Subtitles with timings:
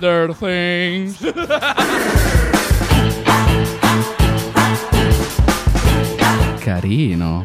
[0.00, 1.18] Nerder Things.
[6.58, 7.44] Carino.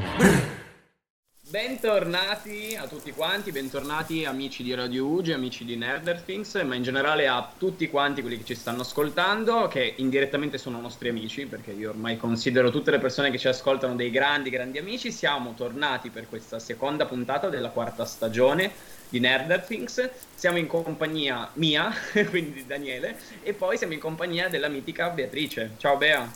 [1.49, 6.83] Bentornati a tutti quanti, bentornati amici di Radio Ugi, amici di Nerder Things, ma in
[6.83, 11.71] generale a tutti quanti quelli che ci stanno ascoltando, che indirettamente sono nostri amici, perché
[11.71, 15.11] io ormai considero tutte le persone che ci ascoltano dei grandi, grandi amici.
[15.11, 20.09] Siamo tornati per questa seconda puntata della quarta stagione di Nerder Things.
[20.35, 21.91] Siamo in compagnia mia,
[22.29, 25.71] quindi di Daniele, e poi siamo in compagnia della mitica Beatrice.
[25.77, 26.29] Ciao Bea.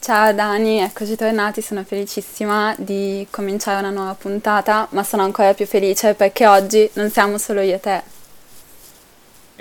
[0.00, 5.66] Ciao Dani, eccoci tornati, sono felicissima di cominciare una nuova puntata, ma sono ancora più
[5.66, 8.11] felice perché oggi non siamo solo io e te.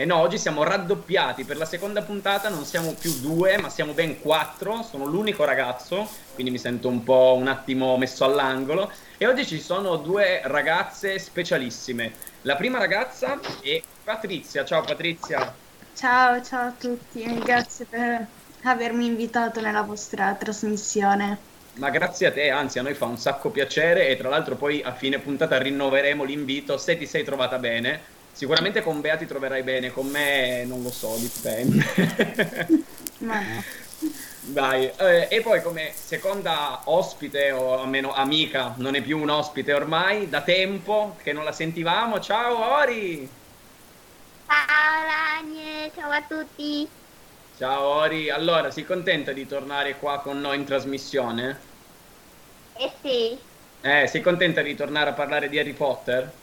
[0.02, 3.94] E no, oggi siamo raddoppiati per la seconda puntata, non siamo più due, ma siamo
[3.94, 4.82] ben quattro.
[4.82, 8.92] Sono l'unico ragazzo, quindi mi sento un po' un attimo messo all'angolo.
[9.20, 12.14] E oggi ci sono due ragazze specialissime.
[12.42, 14.66] La prima ragazza è Patrizia.
[14.66, 15.54] Ciao Patrizia.
[15.96, 18.26] Ciao, ciao a tutti, grazie per
[18.64, 21.38] avermi invitato nella vostra trasmissione.
[21.74, 24.82] Ma grazie a te, anzi a noi fa un sacco piacere e tra l'altro poi
[24.82, 28.21] a fine puntata rinnoveremo l'invito se ti sei trovata bene.
[28.34, 31.86] Sicuramente con Bea ti troverai bene, con me non lo so, dipende.
[33.20, 33.64] Ma no.
[34.44, 39.74] Dai, eh, e poi come seconda ospite o almeno amica, non è più un ospite
[39.74, 42.20] ormai, da tempo che non la sentivamo.
[42.20, 43.32] Ciao Ori!
[44.46, 45.04] Ciao
[45.42, 46.88] Daniele, ciao a tutti.
[47.56, 51.66] Ciao Ori, allora sei contenta di tornare qua con noi in trasmissione?
[52.74, 53.42] Eh sì,
[53.84, 56.41] Eh, sei contenta di tornare a parlare di Harry Potter?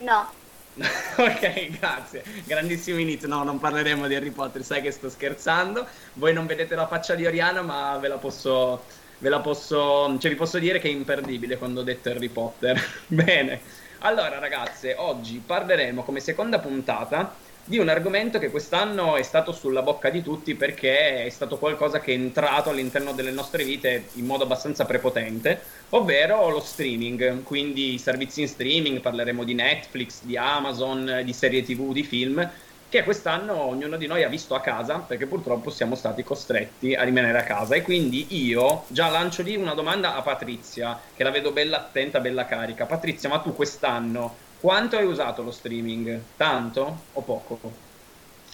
[0.00, 0.28] No,
[1.16, 2.22] ok, grazie.
[2.44, 3.28] Grandissimo inizio.
[3.28, 5.86] No, non parleremo di Harry Potter, sai che sto scherzando.
[6.14, 8.84] Voi non vedete la faccia di Oriana, ma ve la posso.
[9.18, 10.16] Ve la posso.
[10.18, 12.80] Cioè, vi posso dire che è imperdibile quando ho detto Harry Potter.
[13.06, 13.60] Bene.
[14.00, 17.34] Allora, ragazze, oggi parleremo come seconda puntata
[17.70, 22.00] di un argomento che quest'anno è stato sulla bocca di tutti perché è stato qualcosa
[22.00, 27.94] che è entrato all'interno delle nostre vite in modo abbastanza prepotente, ovvero lo streaming, quindi
[27.94, 32.50] i servizi in streaming, parleremo di Netflix, di Amazon, di serie TV, di film,
[32.88, 37.04] che quest'anno ognuno di noi ha visto a casa perché purtroppo siamo stati costretti a
[37.04, 41.30] rimanere a casa e quindi io già lancio lì una domanda a Patrizia, che la
[41.30, 42.86] vedo bella attenta, bella carica.
[42.86, 46.34] Patrizia, ma tu quest'anno quanto hai usato lo streaming?
[46.36, 47.86] Tanto o poco?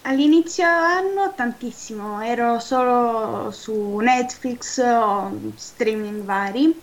[0.02, 6.82] All'inizio anno tantissimo, ero solo su Netflix o streaming vari,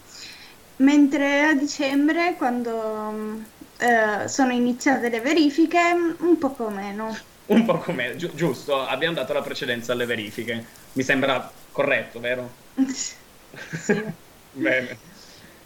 [0.77, 3.39] mentre a dicembre, quando
[3.77, 5.79] eh, sono iniziate le verifiche,
[6.19, 7.11] un poco meno.
[7.45, 10.87] Un po' come, giu- giusto, abbiamo dato la precedenza alle verifiche.
[10.93, 12.63] Mi sembra corretto, vero?
[12.93, 13.15] Sì.
[14.53, 14.99] Bene.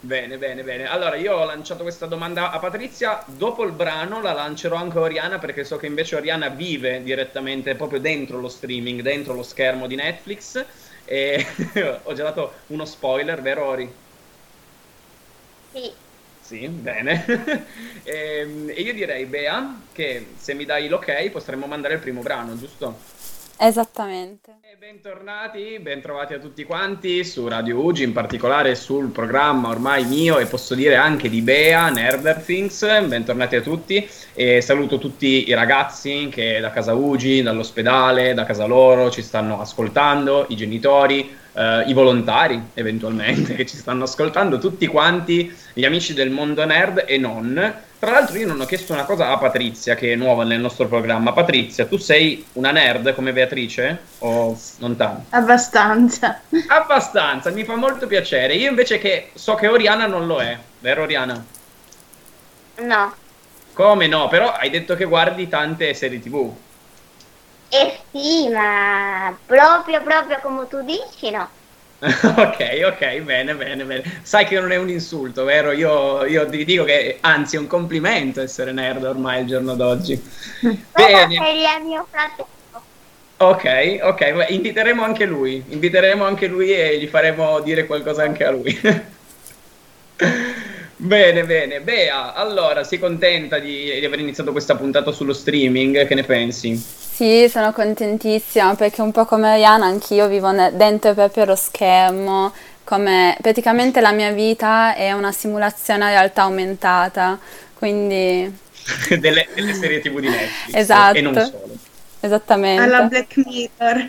[0.00, 0.86] Bene, bene, bene.
[0.86, 3.24] Allora, io ho lanciato questa domanda a Patrizia.
[3.26, 7.74] Dopo il brano la lancerò anche a Oriana perché so che invece Oriana vive direttamente
[7.76, 10.64] proprio dentro lo streaming, dentro lo schermo di Netflix.
[11.04, 11.44] E
[12.04, 14.06] ho già dato uno spoiler, vero Ori?
[15.72, 15.98] sì,
[16.40, 17.24] Sì, bene.
[18.04, 22.56] Ehm, e io direi, Bea, che se mi dai l'ok potremmo mandare il primo brano,
[22.56, 23.17] giusto?
[23.60, 24.58] Esattamente.
[24.62, 30.38] E bentornati, bentrovati a tutti quanti su Radio Ugi, in particolare sul programma ormai mio
[30.38, 32.86] e posso dire anche di Bea, Nerder Things.
[33.04, 38.64] Bentornati a tutti e saluto tutti i ragazzi che da casa Ugi, dall'ospedale, da casa
[38.64, 44.86] loro ci stanno ascoltando, i genitori, eh, i volontari eventualmente che ci stanno ascoltando, tutti
[44.86, 47.74] quanti gli amici del mondo nerd e non.
[47.98, 50.86] Tra l'altro io non ho chiesto una cosa a Patrizia che è nuova nel nostro
[50.86, 51.32] programma.
[51.32, 55.24] Patrizia, tu sei una nerd come Beatrice o non tanto?
[55.30, 56.40] Abbastanza.
[56.68, 58.54] Abbastanza, mi fa molto piacere.
[58.54, 61.44] Io invece che so che Oriana non lo è, vero Oriana?
[62.82, 63.14] no.
[63.72, 64.26] Come no?
[64.28, 66.52] Però hai detto che guardi tante serie TV.
[67.70, 71.48] Eh sì, ma proprio, proprio come tu dici, no.
[72.00, 74.20] ok, ok, bene, bene, bene.
[74.22, 75.72] Sai che non è un insulto, vero?
[75.72, 80.14] Io, io ti dico che anzi è un complimento essere nerd ormai il giorno d'oggi.
[80.92, 81.34] Bene.
[81.34, 82.46] il mio fratello.
[83.40, 88.44] Ok, ok, ma inviteremo anche lui, inviteremo anche lui e gli faremo dire qualcosa anche
[88.44, 88.80] a lui.
[91.00, 91.80] Bene, bene.
[91.80, 96.04] Bea, allora, sei contenta di, di aver iniziato questa puntata sullo streaming?
[96.04, 96.82] Che ne pensi?
[97.18, 102.52] Sì, sono contentissima perché un po' come Ariana anch'io vivo ne- dentro proprio lo schermo,
[102.84, 107.36] come praticamente la mia vita è una simulazione a realtà aumentata,
[107.74, 108.56] quindi
[109.18, 110.76] delle, delle serie TV di Netflix.
[110.76, 111.18] Esatto.
[111.18, 111.76] E non solo.
[112.20, 112.82] esattamente.
[112.82, 114.08] Alla Black Mirror.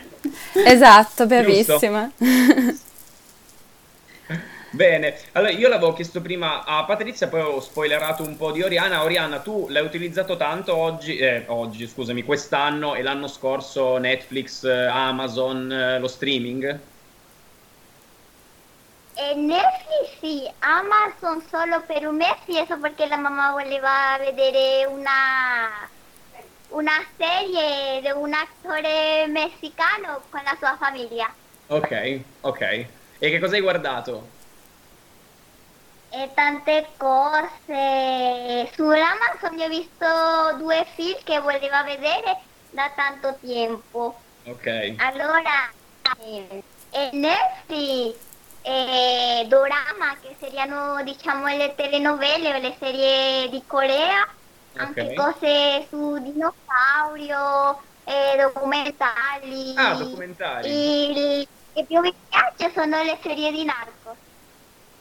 [0.66, 2.12] Esatto, bravissima.
[4.72, 9.04] Bene, allora io l'avevo chiesto prima a Patrizia, poi ho spoilerato un po' di Oriana.
[9.04, 14.86] Oriana, tu l'hai utilizzato tanto oggi, eh, oggi scusami, quest'anno e l'anno scorso Netflix, eh,
[14.86, 16.80] Amazon, eh, lo streaming?
[19.16, 25.90] E Netflix sì, Amazon solo per un mese, eso perché la mamma voleva vedere una,
[26.70, 31.34] una serie di un attore messicano con la sua famiglia.
[31.68, 32.62] Ok, ok.
[32.62, 32.88] E
[33.18, 34.38] che cosa hai guardato?
[36.12, 38.70] E tante cose.
[38.74, 40.06] Su Amazon ho visto
[40.58, 42.40] due film che voleva vedere
[42.72, 44.18] da tanto tempo.
[44.46, 44.96] Ok.
[44.98, 45.70] Allora,
[46.24, 48.16] eh, e Netflix
[48.62, 54.28] e Dorama, che saranno diciamo le telenovelle o le serie di Corea,
[54.78, 55.14] anche Ok.
[55.14, 59.74] cose su dinosaurio, e documentari.
[59.76, 60.70] Ah, documentari.
[60.70, 64.18] Il che più mi piace sono le serie di Narcos.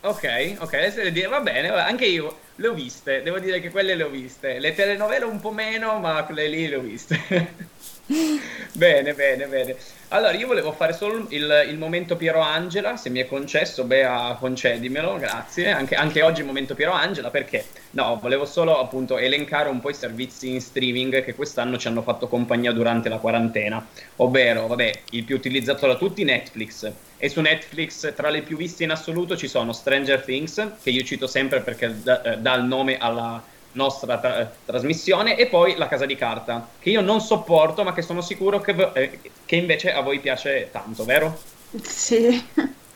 [0.00, 3.96] Ok, ok, le serie va bene, anche io le ho viste, devo dire che quelle
[3.96, 4.60] le ho viste.
[4.60, 7.66] Le telenovele un po' meno, ma quelle lì le ho viste.
[8.72, 9.76] Bene, bene, bene.
[10.10, 14.34] Allora, io volevo fare solo il, il momento Piero Angela, se mi è concesso, Bea,
[14.40, 15.70] concedimelo, grazie.
[15.70, 17.66] Anche, anche oggi il momento Piero Angela, perché?
[17.90, 22.00] No, volevo solo appunto elencare un po' i servizi in streaming che quest'anno ci hanno
[22.00, 26.90] fatto compagnia durante la quarantena, ovvero, vabbè, il più utilizzato da tutti, Netflix.
[27.18, 31.04] E su Netflix, tra le più viste in assoluto, ci sono Stranger Things, che io
[31.04, 36.06] cito sempre perché eh, dà il nome alla nostra tra- trasmissione, e poi La Casa
[36.06, 39.92] di Carta, che io non sopporto, ma che sono sicuro che, v- eh, che invece
[39.92, 41.38] a voi piace tanto, vero?
[41.82, 42.46] Sì.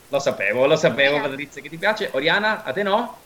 [0.09, 1.21] Lo sapevo, lo sapevo.
[1.21, 2.11] Patrizia, che ti piace.
[2.13, 3.19] Oriana, a te no?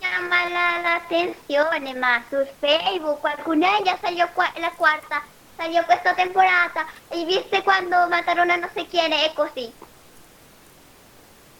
[0.00, 5.22] Llama la, la attenzione, ma su Facebook qualcuno "Eh, già salió qua- la quarta,
[5.56, 9.72] salió questa temporata, e viste quando matarono a non so chi, è così.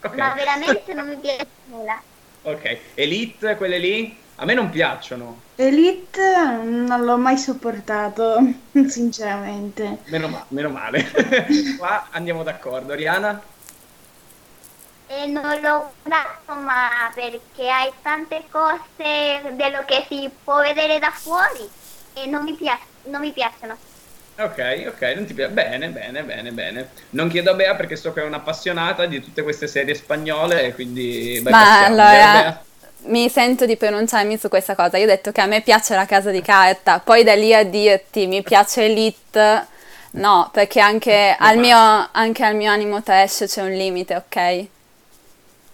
[0.03, 0.15] Ok.
[0.17, 2.01] Ma veramente non mi piace nulla.
[2.43, 4.19] Ok, Elite, quelle lì?
[4.41, 5.41] A me non piacciono.
[5.55, 8.39] Elite non l'ho mai sopportato,
[8.89, 10.03] sinceramente.
[10.07, 11.05] Meno, ma- meno male.
[11.77, 12.93] Qua andiamo d'accordo.
[12.93, 13.41] Oriana?
[15.07, 21.11] E non l'ho guardato, ma perché hai tante cose dello che si può vedere da
[21.11, 21.71] fuori
[22.13, 23.83] e non mi, piac- non mi piacciono.
[24.39, 25.53] Ok, ok, non ti piace.
[25.53, 26.93] Bene, bene, bene, bene.
[27.11, 30.75] Non chiedo a Bea perché so che è un'appassionata di tutte queste serie spagnole, e
[30.75, 31.41] quindi...
[31.43, 32.65] Beh, Ma passiamo, allora Bea?
[33.05, 34.97] Mi sento di pronunciarmi su questa cosa.
[34.99, 37.65] Io ho detto che a me piace la casa di carta, poi da lì a
[37.65, 39.67] dirti mi piace Elite,
[40.13, 44.67] no, perché anche al mio, anche al mio animo trash c'è un limite, ok?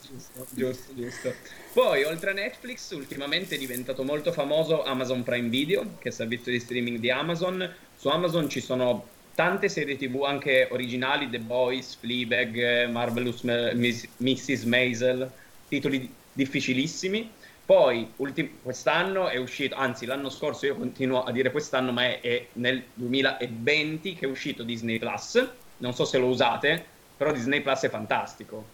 [0.00, 1.34] Giusto, giusto, giusto.
[1.72, 6.14] Poi, oltre a Netflix, ultimamente è diventato molto famoso Amazon Prime Video, che è il
[6.14, 7.70] servizio di streaming di Amazon.
[7.96, 14.62] Su Amazon ci sono tante serie TV anche originali, The Boys, Fleabag, eh, Marvelous Mrs.
[14.62, 15.30] Maisel,
[15.68, 17.32] titoli difficilissimi.
[17.64, 22.20] Poi, ultim- quest'anno è uscito, anzi l'anno scorso io continuo a dire quest'anno, ma è,
[22.20, 25.44] è nel 2020 che è uscito Disney Plus.
[25.78, 26.84] Non so se lo usate,
[27.16, 28.64] però Disney Plus è fantastico.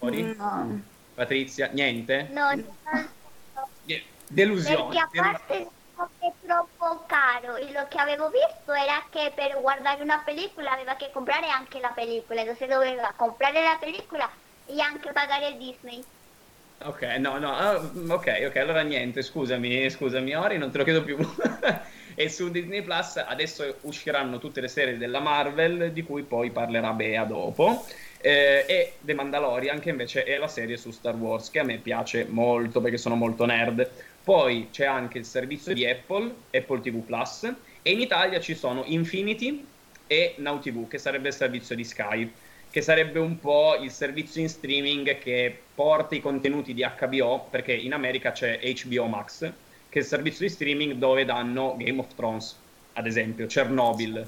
[0.00, 0.34] Ori?
[0.36, 0.80] No.
[1.14, 2.28] Patrizia, niente?
[2.30, 2.76] No, no,
[4.28, 4.94] Delusione.
[4.94, 5.68] perché a parte
[6.18, 10.94] è troppo caro e lo che avevo visto era che per guardare una pellicola aveva
[10.94, 14.30] che comprare anche la pellicola, entonces doveva comprare la pellicola
[14.66, 16.04] e anche pagare il Disney.
[16.80, 21.02] Ok, no, no, ah, ok, ok, allora niente, scusami, scusami Ori, non te lo chiedo
[21.02, 21.16] più.
[22.14, 26.92] e su Disney Plus adesso usciranno tutte le serie della Marvel, di cui poi parlerà
[26.92, 27.84] Bea dopo.
[28.20, 31.78] Eh, e The Mandalorian, che invece è la serie su Star Wars, che a me
[31.78, 33.88] piace molto perché sono molto nerd.
[34.22, 37.52] Poi c'è anche il servizio di Apple, Apple TV Plus,
[37.82, 39.66] e in Italia ci sono Infinity
[40.06, 42.32] e Now TV, che sarebbe il servizio di Sky,
[42.78, 47.72] che sarebbe un po' il servizio in streaming che porta i contenuti di HBO, perché
[47.72, 49.40] in America c'è HBO Max,
[49.88, 52.56] che è il servizio di streaming dove danno Game of Thrones,
[52.92, 54.24] ad esempio, Chernobyl.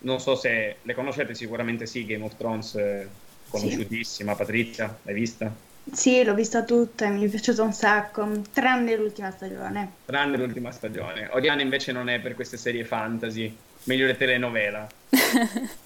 [0.00, 3.08] Non so se le conoscete, sicuramente sì, Game of Thrones, eh,
[3.50, 5.54] conosciutissima, Patrizia, l'hai vista?
[5.92, 9.92] Sì, l'ho vista tutta e mi è piaciuto un sacco, tranne l'ultima stagione.
[10.06, 11.28] Tranne l'ultima stagione.
[11.30, 14.88] Oriana invece non è per queste serie fantasy, meglio le telenovela.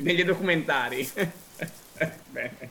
[0.00, 1.08] Meglio i documentari.
[2.30, 2.70] Bene.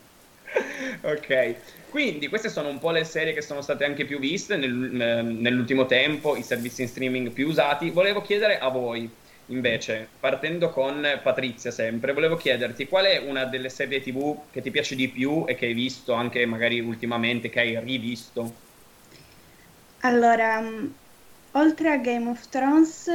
[1.02, 1.56] Ok,
[1.90, 4.70] quindi queste sono un po' le serie che sono state anche più viste nel-
[5.26, 7.90] nell'ultimo tempo, i servizi in streaming più usati.
[7.92, 9.10] Volevo chiedere a voi,
[9.48, 14.72] invece, partendo con Patrizia sempre, volevo chiederti qual è una delle serie TV che ti
[14.72, 18.62] piace di più e che hai visto anche magari ultimamente, che hai rivisto?
[20.02, 20.94] Allora, mh,
[21.52, 23.10] oltre a Game of Thrones,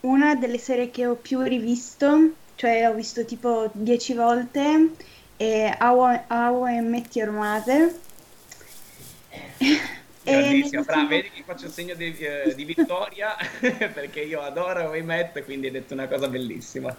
[0.00, 4.90] una delle serie che ho più rivisto, cioè ho visto tipo dieci volte,
[5.36, 7.94] e How, How I Met Your Mother.
[10.24, 13.36] Grandissima, brava, vedi che faccio il segno di, eh, di vittoria
[13.94, 16.94] perché io adoro I Met, quindi hai detto una cosa bellissima.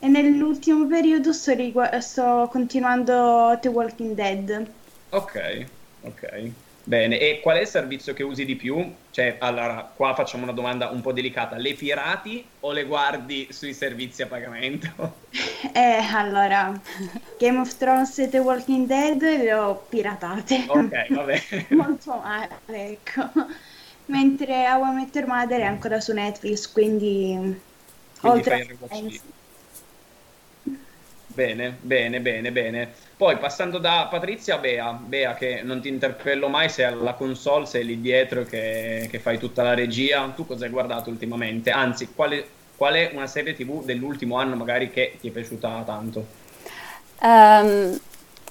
[0.00, 4.66] E nell'ultimo periodo sto, rigu- sto continuando The Walking Dead.
[5.10, 5.66] Ok,
[6.00, 6.52] ok.
[6.88, 8.94] Bene, e qual è il servizio che usi di più?
[9.10, 11.58] Cioè, allora, qua facciamo una domanda un po' delicata.
[11.58, 15.16] Le pirati o le guardi sui servizi a pagamento?
[15.70, 16.80] Eh, allora,
[17.38, 20.64] Game of Thrones e The Walking Dead le ho piratate.
[20.66, 21.66] Ok, vabbè.
[21.76, 23.28] Molto male, ecco.
[24.06, 27.60] Mentre How I Met Your Mother è ancora su Netflix, quindi...
[28.20, 29.20] quindi oltre il
[31.38, 32.88] Bene, bene, bene, bene.
[33.16, 37.64] Poi passando da Patrizia a Bea, Bea che non ti interpello mai, sei alla console,
[37.64, 40.32] sei lì dietro che, che fai tutta la regia.
[40.34, 41.70] Tu cosa hai guardato ultimamente?
[41.70, 42.44] Anzi, quale,
[42.76, 46.26] qual è una serie tv dell'ultimo anno magari che ti è piaciuta tanto?
[47.22, 47.96] Um,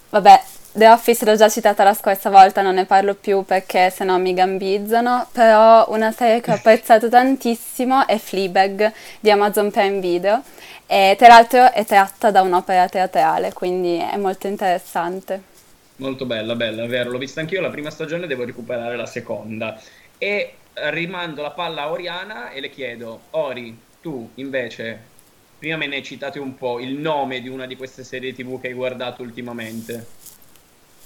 [0.10, 0.42] vabbè,
[0.72, 4.34] The Office l'ho già citata la scorsa volta, non ne parlo più perché sennò mi
[4.34, 10.42] gambizzano, però una serie che ho apprezzato tantissimo è Fleabag di Amazon Prime Video
[10.88, 15.56] e tra l'altro è tratta da un'opera teatrale, quindi è molto interessante.
[15.98, 19.80] Molto bella, bella, è vero, l'ho vista anch'io la prima stagione, devo recuperare la seconda.
[20.18, 25.00] E rimando la palla a Oriana e le chiedo, Ori, tu invece,
[25.60, 28.62] prima me ne hai citato un po' il nome di una di queste serie tv
[28.62, 30.06] che hai guardato ultimamente,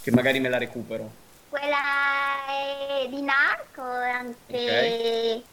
[0.01, 1.09] che magari me la recupero.
[1.49, 4.35] Quella è di Narco, anche...
[4.47, 5.43] Okay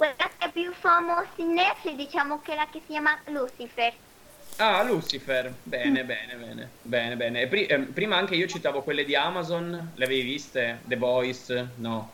[0.00, 3.92] quella che è più famosa in Netflix diciamo che è la che si chiama Lucifer.
[4.56, 6.06] Ah, Lucifer, bene, mm.
[6.06, 7.46] bene, bene, bene, bene.
[7.46, 10.80] Pri- eh, prima anche io citavo quelle di Amazon, le avevi viste?
[10.84, 11.68] The Voice?
[11.76, 12.12] No.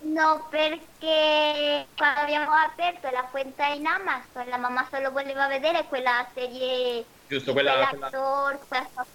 [0.00, 6.26] No, perché quando abbiamo aperto la cuenta in Amazon la mamma solo voleva vedere quella
[6.34, 8.10] serie Giusto, quella, quella...
[8.10, 9.06] Quella...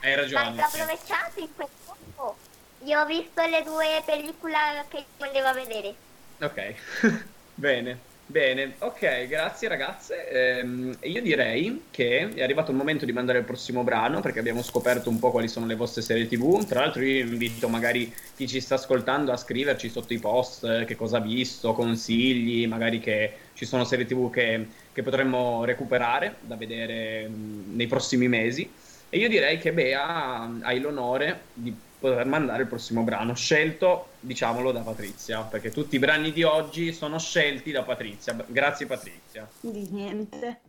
[0.00, 0.50] Hai ragione.
[0.50, 2.36] Ma approvechato in quel tempo.
[2.84, 6.08] Io ho visto le due pellicole che voleva vedere.
[6.42, 6.74] Ok,
[7.54, 10.26] bene, bene, ok, grazie ragazze.
[10.30, 14.62] Ehm, io direi che è arrivato il momento di mandare il prossimo brano perché abbiamo
[14.62, 16.64] scoperto un po' quali sono le vostre serie TV.
[16.64, 20.86] Tra l'altro io invito magari chi ci sta ascoltando a scriverci sotto i post eh,
[20.86, 26.36] che cosa ha visto, consigli, magari che ci sono serie TV che, che potremmo recuperare
[26.40, 28.72] da vedere mm, nei prossimi mesi.
[29.10, 34.72] E io direi che Bea hai l'onore di poter mandare il prossimo brano, scelto, diciamolo,
[34.72, 38.34] da Patrizia, perché tutti i brani di oggi sono scelti da Patrizia.
[38.46, 39.46] Grazie Patrizia.
[39.60, 40.60] Di niente.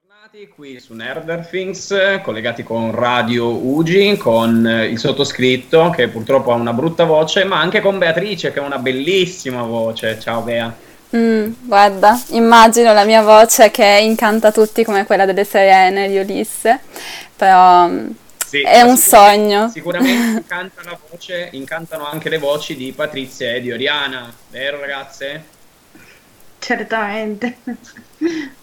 [0.00, 6.54] Tornati qui su Nerder Things, collegati con Radio Ugi, con il sottoscritto che purtroppo ha
[6.54, 10.18] una brutta voce, ma anche con Beatrice che ha una bellissima voce.
[10.20, 10.74] Ciao Bea.
[11.16, 16.80] Mm, guarda, immagino la mia voce che incanta tutti come quella delle sirene di Ulisse,
[17.36, 17.88] però
[18.54, 19.68] sì, è un sogno.
[19.68, 25.44] Sicuramente incanta la voce, incantano anche le voci di Patrizia e di Oriana, vero ragazze?
[26.60, 27.56] Certamente.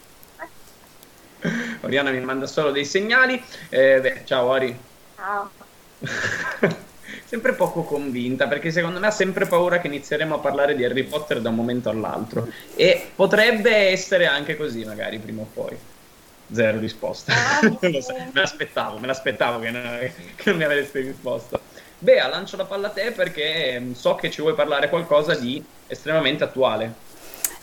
[1.82, 3.44] Oriana mi manda solo dei segnali.
[3.70, 4.78] Eh, beh, ciao Ori.
[5.16, 5.50] Ciao.
[7.26, 11.04] sempre poco convinta perché secondo me ha sempre paura che inizieremo a parlare di Harry
[11.04, 15.78] Potter da un momento all'altro e potrebbe essere anche così magari prima o poi
[16.54, 17.34] zero risposta.
[17.34, 17.60] Ah,
[18.02, 21.60] so, me l'aspettavo, me l'aspettavo che non, che non mi avreste risposto.
[21.98, 25.64] Bea, lancio la palla a te perché mm, so che ci vuoi parlare qualcosa di
[25.88, 27.10] estremamente attuale.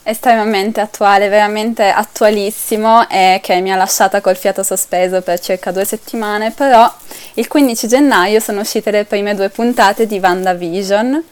[0.04, 5.84] Estremamente attuale, veramente attualissimo e che mi ha lasciata col fiato sospeso per circa due
[5.84, 6.90] settimane, però
[7.34, 11.24] il 15 gennaio sono uscite le prime due puntate di WandaVision,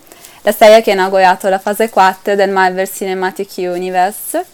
[0.42, 4.44] la serie che ha inaugurato la fase 4 del Marvel Cinematic Universe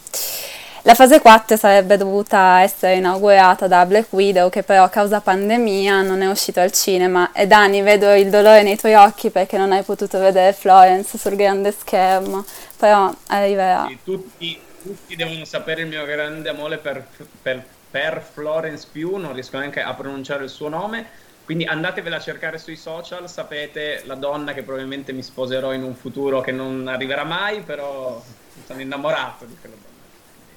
[0.84, 6.02] la fase 4 sarebbe dovuta essere inaugurata da Black Widow, che però a causa pandemia
[6.02, 7.30] non è uscito al cinema.
[7.32, 11.36] E Dani, vedo il dolore nei tuoi occhi perché non hai potuto vedere Florence sul
[11.36, 12.44] grande schermo,
[12.76, 13.88] però arriverà.
[14.02, 17.06] Tutti, tutti, devono sapere il mio grande amore per,
[17.40, 21.20] per, per Florence Pugh, non riesco neanche a pronunciare il suo nome.
[21.44, 25.94] Quindi andatevela a cercare sui social, sapete la donna che probabilmente mi sposerò in un
[25.94, 28.20] futuro che non arriverà mai, però
[28.64, 29.91] sono innamorato di quella donna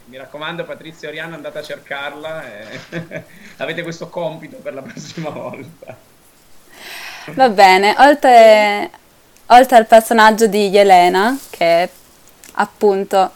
[0.05, 3.23] mi raccomando Patrizia Oriano andate a cercarla e
[3.57, 5.95] avete questo compito per la prossima volta.
[7.25, 8.89] Va bene oltre,
[9.47, 11.89] oltre al personaggio di Yelena che
[12.53, 13.31] appunto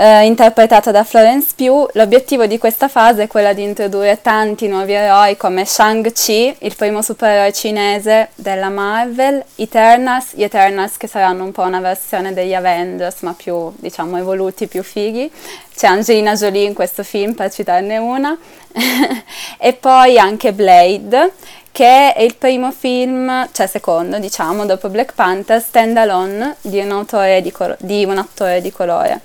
[0.00, 1.90] eh, interpretata da Florence Pugh.
[1.94, 7.02] L'obiettivo di questa fase è quella di introdurre tanti nuovi eroi come Shang-Chi, il primo
[7.02, 13.22] supereroe cinese della Marvel, Eternals, gli Eternals che saranno un po' una versione degli Avengers
[13.22, 15.28] ma più diciamo evoluti, più fighi.
[15.74, 18.36] C'è Angelina Jolie in questo film per citarne una
[19.58, 21.32] e poi anche Blade
[21.72, 27.04] che è il primo film, cioè secondo diciamo, dopo Black Panther, stand alone di un,
[27.42, 29.20] di, colo- di un attore di colore.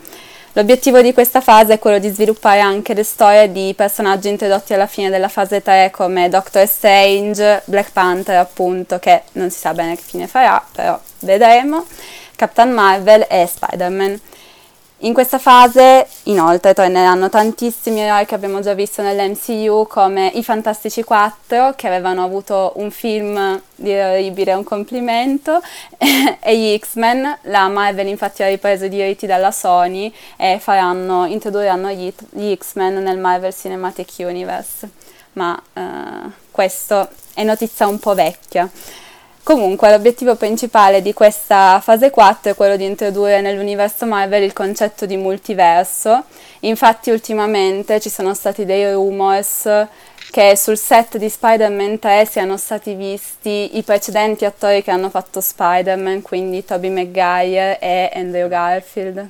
[0.56, 4.86] L'obiettivo di questa fase è quello di sviluppare anche le storie di personaggi introdotti alla
[4.86, 9.96] fine della fase 3 come Doctor Strange, Black Panther appunto, che non si sa bene
[9.96, 11.88] che fine farà, però vedremo,
[12.36, 14.20] Captain Marvel e Spider-Man.
[15.04, 21.04] In questa fase inoltre torneranno tantissimi eroi che abbiamo già visto nell'MCU come i Fantastici
[21.04, 25.62] 4 che avevano avuto un film direi un complimento
[26.40, 31.90] e gli X-Men, la Marvel infatti ha ripreso i diritti dalla Sony e faranno, introdurranno
[31.90, 34.90] gli, gli X-Men nel Marvel Cinematic Universe
[35.34, 38.70] ma eh, questo è notizia un po' vecchia.
[39.44, 45.06] Comunque l'obiettivo principale di questa fase 4 è quello di introdurre nell'universo Marvel il concetto
[45.06, 46.24] di multiverso.
[46.62, 49.70] Infatti ultimamente ci sono stati dei rumors
[50.32, 55.42] che sul set di Spider-Man 3 siano stati visti i precedenti attori che hanno fatto
[55.42, 59.30] Spider-Man, quindi Tobey Maguire e Andrew Garfield.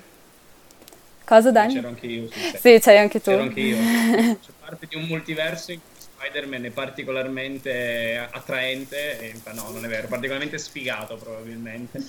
[1.25, 1.73] Cosa Dani?
[1.73, 2.29] C'ero anche io.
[2.31, 3.31] Sì, c'eri anche tu.
[3.31, 3.77] C'ero anche io.
[4.45, 5.79] C'è parte di un multiverso in
[6.23, 12.01] Spider-Man è particolarmente attraente, e, no, non è vero, particolarmente sfigato probabilmente,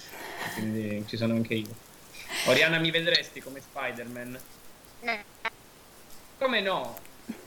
[0.54, 1.75] quindi ci sono anche io.
[2.47, 4.38] Oriana, mi vedresti come Spider-Man?
[5.00, 5.25] No.
[6.38, 6.97] Come no?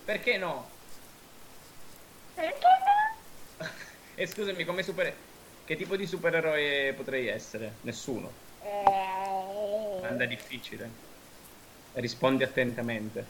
[0.04, 0.70] Perché no?
[2.34, 2.68] Perché
[3.58, 3.66] no?
[4.16, 5.14] e scusami, come super...
[5.64, 7.76] Che tipo di supereroe potrei essere?
[7.82, 8.32] Nessuno.
[8.64, 8.84] Eh,
[9.96, 10.90] Domanda difficile.
[11.94, 13.26] Rispondi attentamente.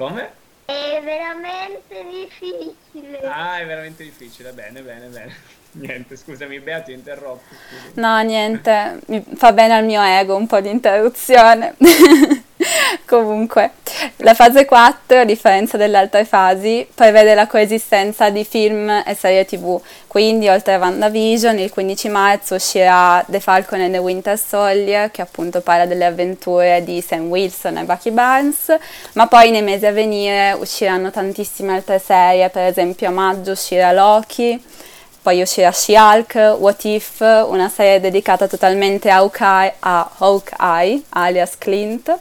[0.00, 0.32] Come?
[0.64, 3.20] È veramente difficile.
[3.20, 4.50] Ah, è veramente difficile.
[4.52, 5.34] Bene, bene, bene.
[5.72, 7.42] Niente, scusami, Bea, ti interrompo.
[7.68, 7.92] Scusami.
[7.96, 11.74] No, niente, mi fa bene al mio ego un po' di interruzione.
[13.06, 13.72] Comunque,
[14.16, 19.44] la fase 4, a differenza delle altre fasi, prevede la coesistenza di film e serie
[19.44, 19.80] tv.
[20.06, 25.22] Quindi, oltre a WandaVision, il 15 marzo uscirà The Falcon and the Winter Soldier, che
[25.22, 28.76] appunto parla delle avventure di Sam Wilson e Bucky Barnes,
[29.14, 33.92] ma poi nei mesi a venire usciranno tantissime altre serie, per esempio a maggio uscirà
[33.92, 34.62] Loki,
[35.22, 42.18] poi uscirà She-Hulk, What If, una serie dedicata totalmente a Hawkeye, a Hawkeye alias Clint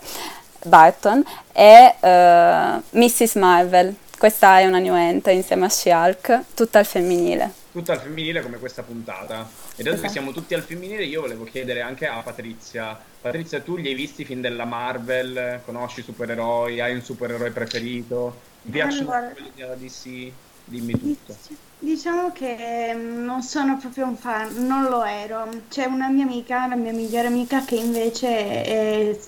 [0.65, 3.35] Barton, e uh, Mrs.
[3.35, 3.95] Marvel.
[4.17, 7.53] Questa è una new entry insieme a She-Hulk, tutta al femminile.
[7.71, 9.47] Tutta al femminile come questa puntata.
[9.75, 10.11] E dato che Esatto.
[10.11, 12.99] siamo tutti al femminile, io volevo chiedere anche a Patrizia.
[13.21, 15.61] Patrizia, tu li hai visti i film della Marvel?
[15.63, 16.81] Conosci i supereroi?
[16.81, 18.41] Hai un supereroe preferito?
[18.63, 19.31] Ti piacciono Allora.
[19.31, 20.31] quelli della DC?
[20.65, 21.35] Dimmi tutto.
[21.81, 25.65] Diciamo che mm, non sono proprio un fan, non lo ero.
[25.67, 28.27] C'è una mia amica, la mia migliore amica, che invece
[28.63, 29.19] è, è,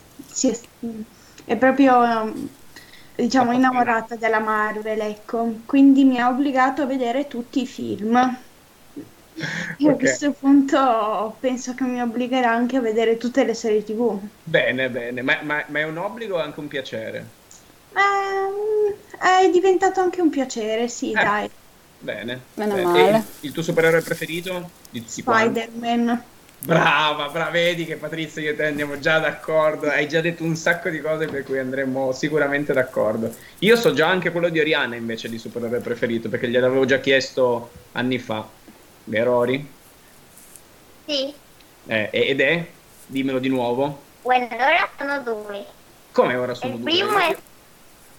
[1.45, 2.45] è proprio, mm,
[3.15, 5.61] diciamo, innamorata della Marvel, ecco.
[5.65, 8.15] Quindi mi ha obbligato a vedere tutti i film.
[9.77, 14.19] E a questo punto penso che mi obbligherà anche a vedere tutte le serie TV.
[14.43, 15.21] Bene, bene.
[15.23, 17.39] Ma, ma- ma è un obbligo o anche un piacere?
[17.93, 18.01] Ma
[18.49, 18.93] mm,
[19.43, 21.49] è diventato anche un piacere, sì, Eh, dai.
[22.01, 22.41] Bene.
[22.55, 23.15] Meno Eh, male.
[23.17, 24.69] e il, tuo supereroe preferito?
[24.89, 25.61] Di tutti quanti?
[25.61, 26.23] Spider-Man.
[26.63, 30.55] Brava, brava, vedi che Patrizia e io te andiamo già d'accordo, hai già detto un
[30.55, 33.33] sacco di cose per cui andremo sicuramente d'accordo.
[33.59, 37.71] Io so già anche quello di Oriana invece di supereroe preferito, perché gliel'avevo già chiesto
[37.93, 38.47] anni fa,
[39.05, 39.67] vero Ori?
[41.07, 41.33] Sì.
[41.87, 42.65] Eh, ed è?
[43.07, 44.01] Dimmelo di nuovo.
[44.21, 45.65] Bueno, ora sono due.
[46.11, 46.91] Come ora sono Il due?
[46.91, 47.29] primo è,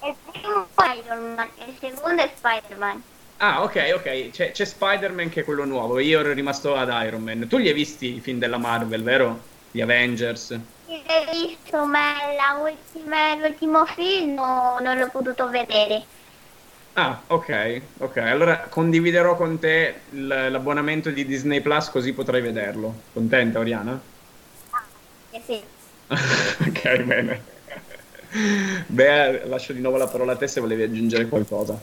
[0.07, 3.03] il primo è Iron Man, il secondo è Spider-Man.
[3.45, 7.23] Ah, ok, ok, c'è, c'è Spider-Man che è quello nuovo, io ero rimasto ad Iron
[7.23, 7.49] Man.
[7.49, 9.51] Tu li hai visti i film della Marvel, vero?
[9.71, 10.49] Gli Avengers?
[10.85, 12.15] Sì, L'ho visto, ma
[12.61, 16.09] ultima- l'ultimo film no- non l'ho potuto vedere.
[16.95, 17.49] Ah, ok,
[18.01, 18.17] ok.
[18.19, 23.09] Allora condividerò con te l'abbonamento di Disney Plus così potrai vederlo.
[23.13, 24.07] Contenta, Oriana?
[25.31, 25.69] Eh sì.
[26.69, 27.45] ok, bene.
[28.87, 31.79] Beh, lascio di nuovo la parola a te se volevi aggiungere qualcosa.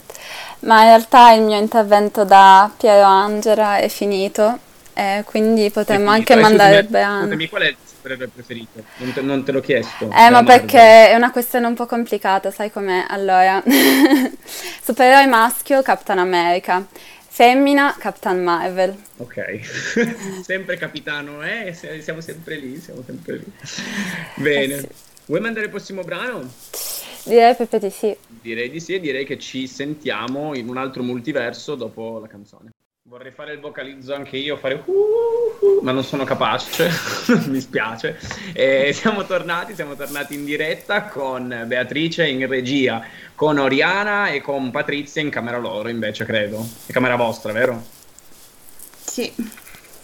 [0.61, 4.59] Ma in realtà il mio intervento da Piero Angela è finito,
[4.93, 8.83] e quindi potremmo anche quindi- mandare il scusami, qual è il tuo supereroe preferito?
[8.97, 10.05] Non te, non te l'ho chiesto.
[10.05, 10.45] Eh, ma Marvel.
[10.45, 13.05] perché è una questione un po' complicata, sai com'è?
[13.07, 13.63] Allora,
[14.83, 16.85] supereroe maschio, Captain America.
[17.31, 18.93] Femmina, Capitan Marvel.
[19.17, 19.61] Ok,
[20.43, 21.73] sempre capitano, eh?
[22.01, 23.51] Siamo sempre lì, siamo sempre lì.
[24.35, 24.73] Bene.
[24.73, 24.87] Eh sì.
[25.29, 26.51] Vuoi mandare il prossimo brano?
[27.23, 28.17] Direi proprio di sì.
[28.27, 32.71] Direi di sì e direi che ci sentiamo in un altro multiverso dopo la canzone.
[33.03, 36.89] Vorrei fare il vocalizzo anche io, fare uh, uh, ma non sono capace,
[37.45, 38.17] mi spiace.
[38.53, 44.71] E siamo tornati, siamo tornati in diretta con Beatrice in regia, con Oriana e con
[44.71, 46.67] Patrizia in camera loro invece, credo.
[46.87, 47.85] È camera vostra, vero?
[49.05, 49.31] Sì.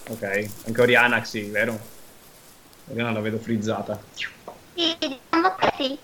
[0.08, 1.76] Ok, anche Oriana sì, vero?
[2.86, 4.00] Oriana la vedo frizzata.
[4.76, 5.98] Sì, diciamo che sì.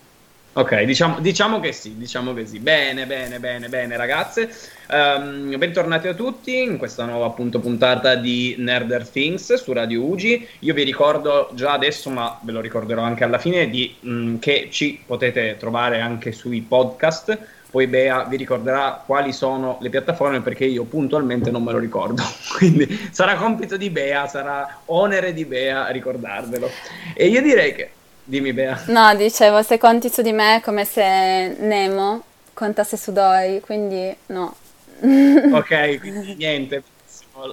[0.54, 2.58] Ok, diciamo, diciamo, che sì, diciamo che sì.
[2.58, 4.50] Bene, bene, bene, bene, ragazze.
[4.88, 10.46] Um, bentornati a tutti in questa nuova appunto puntata di Nerder Things su Radio Ugi.
[10.60, 14.38] Io vi ricordo già adesso, ma ve lo ricorderò anche alla fine, di, mh, mm,
[14.38, 17.38] che ci potete trovare anche sui podcast.
[17.70, 22.22] Poi Bea vi ricorderà quali sono le piattaforme perché io puntualmente non me lo ricordo.
[22.56, 26.70] Quindi sarà compito di Bea, sarà onere di Bea ricordarvelo.
[27.14, 27.90] E io direi che
[28.24, 28.84] Dimmi Bea.
[28.86, 34.14] No, dicevo, se conti su di me è come se Nemo contasse su Dory, quindi
[34.26, 34.54] no.
[35.00, 36.82] ok, quindi niente,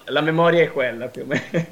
[0.05, 1.67] la memoria è quella più o meno.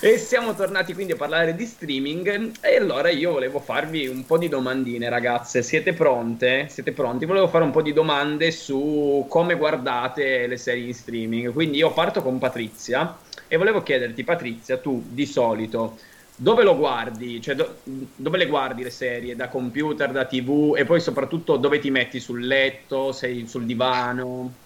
[0.00, 4.38] E siamo tornati quindi a parlare di streaming e allora io volevo farvi un po'
[4.38, 6.68] di domandine ragazze, siete pronte?
[6.70, 7.26] Siete pronti?
[7.26, 11.92] Volevo fare un po' di domande su come guardate le serie in streaming, quindi io
[11.92, 13.18] parto con Patrizia
[13.48, 15.98] e volevo chiederti Patrizia, tu di solito
[16.40, 17.40] dove lo guardi?
[17.40, 19.34] Cioè, do, dove le guardi le serie?
[19.36, 24.60] Da computer, da tv e poi soprattutto dove ti metti sul letto, sei sul divano?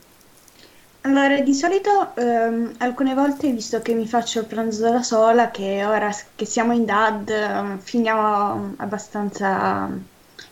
[1.05, 5.85] Allora, di solito ehm, alcune volte, visto che mi faccio il pranzo da sola, che
[5.85, 9.91] ora che siamo in DAD, ehm, finiamo abbastanza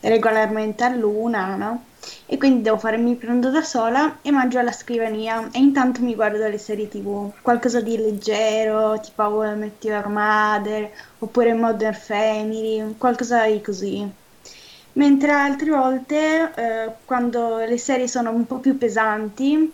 [0.00, 1.89] regolarmente a luna, no?
[2.26, 6.46] E quindi devo farmi prendo da sola e mangio alla scrivania e intanto mi guardo
[6.46, 12.94] le serie tv, qualcosa di leggero, tipo How I Met Your Mother oppure Modern Family,
[12.96, 14.08] qualcosa di così.
[14.92, 19.72] Mentre altre volte, eh, quando le serie sono un po' più pesanti,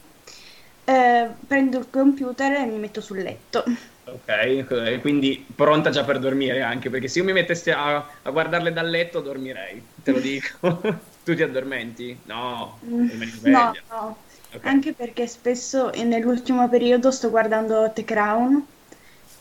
[0.85, 3.65] eh, prendo il computer e mi metto sul letto.
[4.05, 8.73] Ok, quindi pronta già per dormire anche, perché se io mi mettessi a, a guardarle
[8.73, 10.81] dal letto dormirei, te lo dico.
[11.27, 12.17] Tu ti addormenti?
[12.27, 13.09] No, mm,
[13.47, 14.17] no, no.
[14.55, 14.71] Okay.
[14.71, 18.65] anche perché spesso nell'ultimo periodo sto guardando The Crown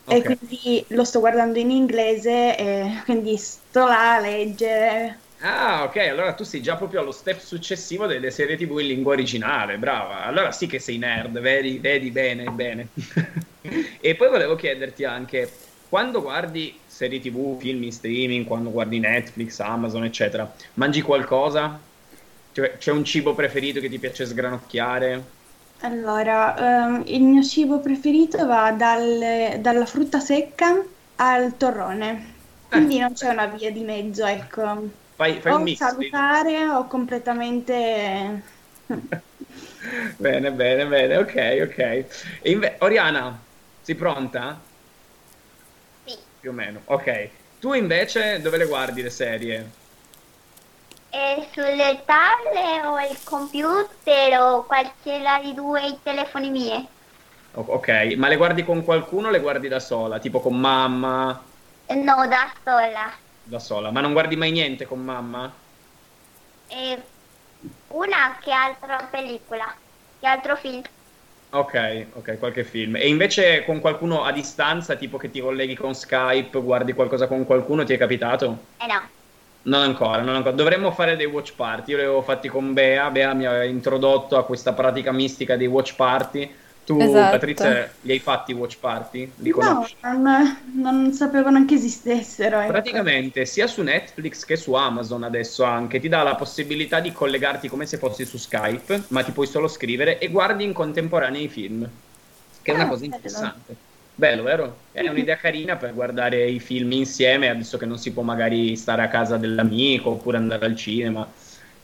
[0.06, 0.18] okay.
[0.18, 5.20] e quindi lo sto guardando in inglese e quindi sto là a leggere.
[5.42, 9.14] Ah, ok, allora tu sei già proprio allo step successivo delle serie TV in lingua
[9.14, 10.24] originale, brava.
[10.24, 12.90] Allora sì che sei nerd, vedi, vedi bene, bene.
[14.02, 15.52] e poi volevo chiederti anche,
[15.88, 21.78] quando guardi serie tv, film in streaming, quando guardi Netflix, Amazon, eccetera, mangi qualcosa?
[22.54, 25.24] Cioè, c'è un cibo preferito che ti piace sgranocchiare?
[25.82, 26.56] Allora,
[26.88, 30.82] um, il mio cibo preferito va dal, dalla frutta secca
[31.18, 32.34] al torrone,
[32.70, 33.02] quindi eh.
[33.02, 34.88] non c'è una via di mezzo, ecco.
[35.16, 38.42] Fai, fai o un mix, salutare o completamente...
[40.16, 41.78] bene, bene, bene, ok, ok.
[41.78, 43.38] E inve- Oriana,
[43.82, 44.74] sei pronta?
[46.46, 46.82] Più o meno.
[46.86, 47.30] Ok.
[47.60, 49.72] Tu invece dove le guardi le serie?
[51.10, 56.88] Eh, sulle tavole o il computer o qualsiasi di due i telefoni miei.
[57.54, 60.20] ok, ma le guardi con qualcuno o le guardi da sola?
[60.20, 61.42] Tipo con mamma?
[61.88, 63.12] No, da sola.
[63.44, 65.52] Da sola, ma non guardi mai niente con mamma?
[66.68, 67.02] Eh,
[67.88, 69.74] una che altra pellicola,
[70.20, 70.84] che altro film.
[71.56, 72.98] Ok, ok, qualche film.
[72.98, 77.46] E invece con qualcuno a distanza, tipo che ti colleghi con Skype, guardi qualcosa con
[77.46, 78.58] qualcuno, ti è capitato?
[78.78, 79.02] Eh no.
[79.62, 80.54] Non ancora, non ancora.
[80.54, 81.92] Dovremmo fare dei watch party.
[81.92, 83.10] Io li avevo fatti con Bea.
[83.10, 86.54] Bea mi aveva introdotto a questa pratica mistica dei watch party
[86.86, 87.32] tu, esatto.
[87.32, 89.32] Patrizia, li hai fatti i watch party?
[89.38, 92.60] Li no, non, non, sapevo neanche esistessero.
[92.60, 92.72] Ecco.
[92.72, 97.68] Praticamente sia su Netflix che su Amazon adesso anche ti dà la possibilità di collegarti
[97.68, 101.50] come se fossi su Skype, ma ti puoi solo scrivere e guardi in contemporanea i
[101.50, 101.90] film,
[102.62, 103.76] che è una ah, cosa interessante.
[104.14, 104.78] Bello, vero?
[104.92, 109.02] È un'idea carina per guardare i film insieme, adesso che non si può magari stare
[109.02, 111.28] a casa dell'amico oppure andare al cinema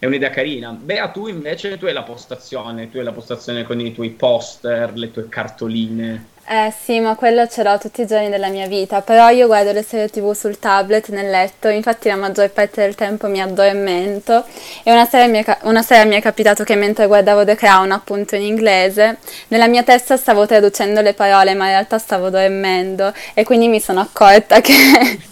[0.01, 0.71] è un'idea carina.
[0.71, 4.93] Bea, tu invece tu hai la postazione, tu hai la postazione con i tuoi poster,
[4.95, 6.25] le tue cartoline.
[6.43, 9.71] Eh sì, ma quello ce l'ho tutti i giorni della mia vita, però io guardo
[9.71, 14.43] le serie tv sul tablet nel letto, infatti la maggior parte del tempo mi addormento
[14.81, 17.91] e una sera, mi è, una sera mi è capitato che mentre guardavo The Crown
[17.91, 23.13] appunto in inglese, nella mia testa stavo traducendo le parole ma in realtà stavo dormendo
[23.35, 24.73] e quindi mi sono accorta che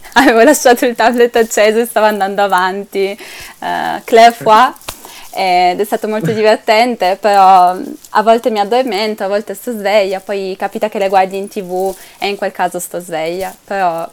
[0.19, 3.17] avevo lasciato il tablet acceso e stavo andando avanti.
[3.59, 4.73] Uh, Claire Foy
[5.31, 7.77] ed è stato molto divertente, però
[8.09, 11.95] a volte mi addormento, a volte sto sveglia, poi capita che le guardi in tv
[12.17, 14.09] e in quel caso sto sveglia, però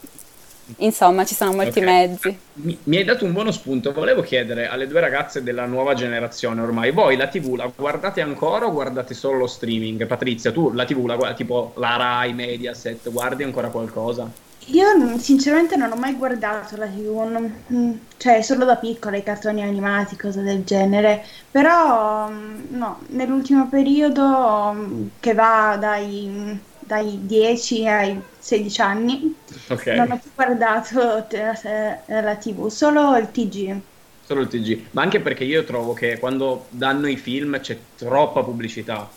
[0.78, 2.08] insomma ci sono molti okay.
[2.08, 2.38] mezzi.
[2.54, 6.60] Mi, mi, hai dato un buono spunto, volevo chiedere alle due ragazze della nuova generazione
[6.60, 10.06] ormai, voi la tv la guardate ancora o guardate solo lo streaming?
[10.06, 14.30] Patrizia, tu la tv la guardi tipo la Rai, Mediaset, guardi ancora qualcosa?
[14.70, 19.22] Io sinceramente non ho mai guardato la TV, non, mm, cioè solo da piccola i
[19.22, 27.20] cartoni animati, cose del genere, però mm, no, nell'ultimo periodo mm, che va dai, dai
[27.22, 29.36] 10 ai 16 anni
[29.68, 29.96] okay.
[29.96, 33.80] non ho più guardato la, la TV, solo il TG.
[34.24, 38.42] Solo il TG, ma anche perché io trovo che quando danno i film c'è troppa
[38.42, 39.08] pubblicità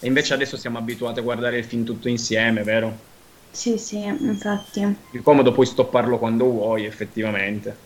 [0.00, 3.14] e invece adesso siamo abituati a guardare il film tutto insieme, vero?
[3.50, 4.80] Sì, sì, infatti.
[5.10, 7.76] Il comodo puoi stopparlo quando vuoi, effettivamente.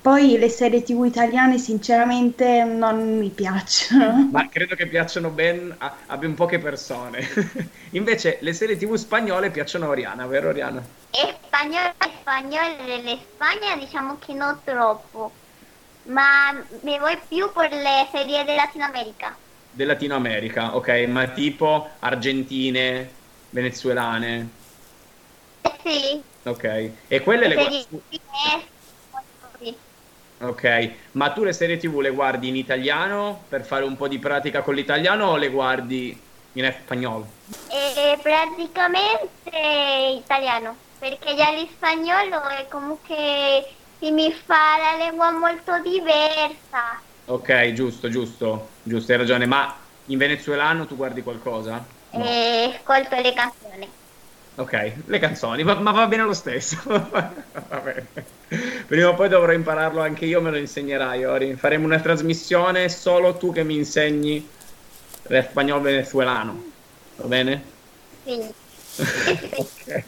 [0.00, 4.28] Poi le serie tv italiane sinceramente non mi piacciono.
[4.30, 7.26] Ma credo che piacciono ben a, a ben poche persone.
[7.90, 10.82] Invece le serie tv spagnole piacciono a Oriana, vero Oriana?
[11.46, 15.32] Spagnole, spagnole delle Spagna diciamo che non troppo,
[16.02, 19.36] ma mi vuoi più per le serie del Latino America.
[19.70, 23.15] Del Latino America, ok, ma tipo argentine,
[23.50, 24.48] venezuelane?
[25.82, 26.22] Sì.
[26.44, 27.86] Ok, e quelle le guardi...
[30.38, 34.18] Ok, ma tu le serie tv le guardi in italiano per fare un po' di
[34.18, 36.20] pratica con l'italiano o le guardi
[36.52, 37.26] in spagnolo?
[37.70, 39.50] Eh, praticamente
[40.14, 43.64] italiano, perché già l'espagnolo è comunque
[43.98, 47.00] si mi fa la lingua molto diversa.
[47.26, 49.74] Ok, giusto, giusto, giusto, hai ragione, ma
[50.06, 51.95] in venezuelano tu guardi qualcosa?
[52.16, 52.24] No.
[52.24, 53.88] E ascolto le canzoni.
[54.58, 56.78] Ok, le canzoni, ma, ma va bene lo stesso.
[58.86, 61.56] Prima o poi dovrò impararlo anche io, me lo insegnerai, Ori.
[61.56, 64.48] Faremo una trasmissione solo tu che mi insegni
[65.28, 66.64] lo spagnolo venezuelano.
[67.16, 67.62] Va bene?
[68.24, 68.54] Sì.
[69.56, 70.04] ok.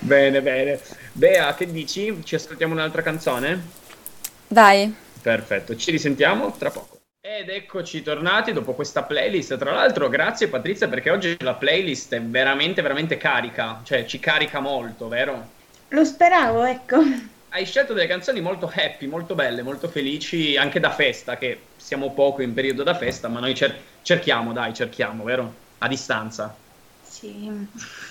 [0.00, 0.80] bene, bene.
[1.12, 2.20] Bea, che dici?
[2.22, 3.66] Ci ascoltiamo un'altra canzone?
[4.48, 4.94] Vai.
[5.22, 6.97] Perfetto, ci risentiamo tra poco.
[7.20, 9.58] Ed eccoci tornati dopo questa playlist.
[9.58, 14.60] Tra l'altro, grazie Patrizia perché oggi la playlist è veramente, veramente carica, cioè ci carica
[14.60, 15.48] molto, vero?
[15.88, 17.02] Lo speravo, ecco.
[17.48, 22.12] Hai scelto delle canzoni molto happy, molto belle, molto felici, anche da festa, che siamo
[22.12, 25.52] poco in periodo da festa, ma noi cer- cerchiamo, dai, cerchiamo, vero?
[25.78, 26.54] A distanza.
[27.02, 27.50] Sì.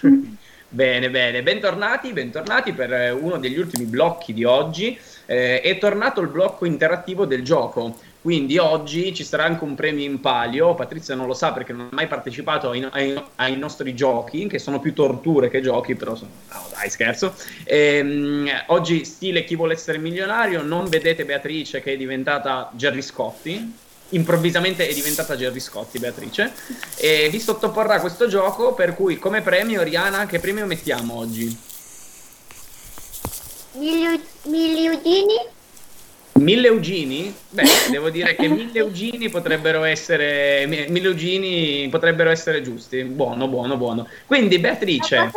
[0.67, 4.99] bene, bene, bentornati, bentornati per uno degli ultimi blocchi di oggi.
[5.25, 7.99] Eh, è tornato il blocco interattivo del gioco.
[8.27, 10.75] Quindi oggi ci sarà anche un premio in palio.
[10.75, 14.59] Patrizia non lo sa perché non ha mai partecipato ai, ai, ai nostri giochi, che
[14.59, 16.31] sono più torture che giochi, però sono...
[16.51, 17.33] No, dai, scherzo.
[17.63, 23.73] Ehm, oggi, stile chi vuole essere milionario, non vedete Beatrice che è diventata Gerry Scotti.
[24.09, 26.51] Improvvisamente è diventata Gerry Scotti, Beatrice.
[26.97, 31.57] E vi sottoporrà questo gioco, per cui come premio, Riana, che premio mettiamo oggi?
[33.71, 35.55] Miliudini?
[36.39, 37.33] Mille Eugini?
[37.49, 43.03] Beh, devo dire che mille Eugini potrebbero essere mille Eugini potrebbero essere giusti.
[43.03, 44.07] Buono, buono, buono.
[44.25, 45.31] Quindi Beatrice.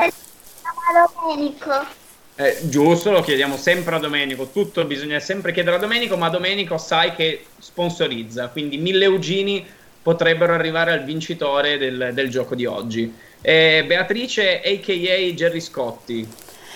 [1.14, 1.98] Domenico.
[2.36, 4.48] Eh, giusto, lo chiediamo sempre a Domenico.
[4.48, 8.48] Tutto bisogna sempre chiedere a Domenico, ma Domenico sai che sponsorizza.
[8.48, 9.64] Quindi mille Eugini
[10.02, 13.12] potrebbero arrivare al vincitore del, del gioco di oggi.
[13.42, 15.34] Eh, Beatrice, a.k.a.
[15.34, 16.26] Gerry Scotti.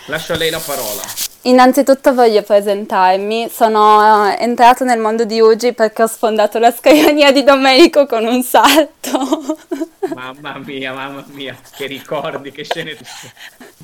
[0.06, 1.02] Lascio a lei la parola.
[1.46, 7.32] Innanzitutto voglio presentarmi, sono eh, entrato nel mondo di Ugi perché ho sfondato la scrivania
[7.32, 9.56] di Domenico con un salto.
[10.14, 13.32] Mamma mia, mamma mia, che ricordi, che scene tutte.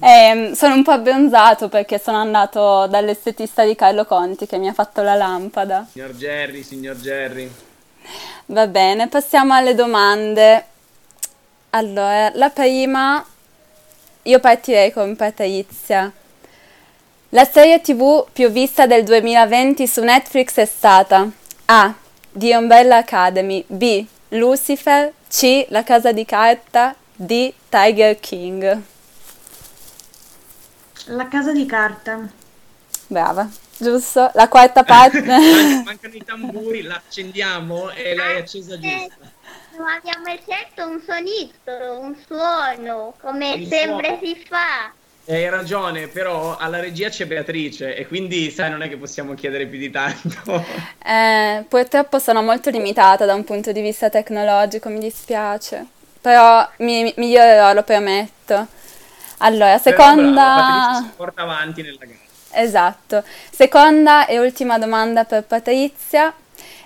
[0.00, 4.72] Eh, sono un po' abbronzato perché sono andato dall'estetista di Carlo Conti che mi ha
[4.72, 5.86] fatto la lampada.
[5.90, 7.50] Signor Jerry, signor Jerry.
[8.46, 10.64] Va bene, passiamo alle domande.
[11.70, 13.24] Allora, la prima,
[14.22, 16.10] io partirei con Patrizia.
[17.32, 21.30] La serie tv più vista del 2020 su Netflix è stata
[21.66, 21.94] A.
[22.32, 24.04] The Umbrella Academy B.
[24.30, 25.64] Lucifer C.
[25.68, 27.52] La Casa di Carta D.
[27.68, 28.82] Tiger King
[31.04, 32.28] La Casa di Carta
[33.06, 34.32] Brava, giusto?
[34.34, 35.20] La quarta parte
[35.84, 39.38] Mancano i tamburi, l'accendiamo e l'hai accesa giusta
[39.76, 44.20] non abbiamo scelto un sonito, un suono, come il sempre suono.
[44.22, 44.92] si fa.
[45.30, 49.66] Hai ragione, però alla regia c'è Beatrice e quindi sai non è che possiamo chiedere
[49.66, 50.88] più di tanto.
[51.10, 55.84] Eh, purtroppo sono molto limitata da un punto di vista tecnologico, mi dispiace.
[56.20, 58.66] Però mi, migliorerò, lo prometto.
[59.38, 60.98] Allora, seconda...
[61.00, 62.18] Però, porta avanti nella gara.
[62.52, 63.24] Esatto.
[63.50, 66.32] Seconda e ultima domanda per Patrizia.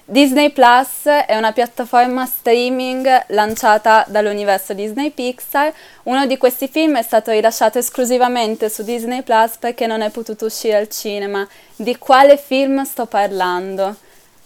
[0.06, 5.72] Disney Plus è una piattaforma streaming lanciata dall'universo Disney Pixar.
[6.02, 10.44] Uno di questi film è stato rilasciato esclusivamente su Disney Plus perché non è potuto
[10.44, 11.48] uscire al cinema.
[11.74, 13.96] Di quale film sto parlando?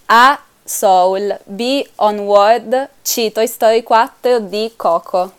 [0.07, 0.41] A.
[0.63, 1.85] Soul, B.
[1.97, 3.33] Onward, C.
[3.33, 4.73] Toy Story 4, D.
[4.77, 5.33] Coco.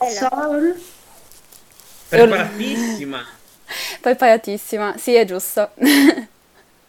[0.00, 0.78] Soul.
[2.08, 3.24] Preparatissima.
[4.02, 5.70] Preparatissima, sì, è giusto.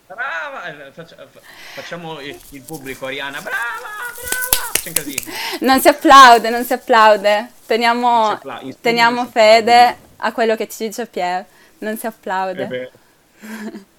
[0.07, 0.65] Brava.
[0.65, 1.39] Eh, faccia- fa-
[1.73, 3.41] facciamo il, pubblico, Ariana.
[3.41, 4.71] Brava, brava.
[4.73, 5.31] C'è un casino.
[5.61, 7.51] Non si applaude, non si applaude.
[7.65, 9.97] Teniamo, si appla- teniamo fede applaude.
[10.17, 11.45] a quello che ci dice Pier.
[11.79, 12.91] Non si applaude.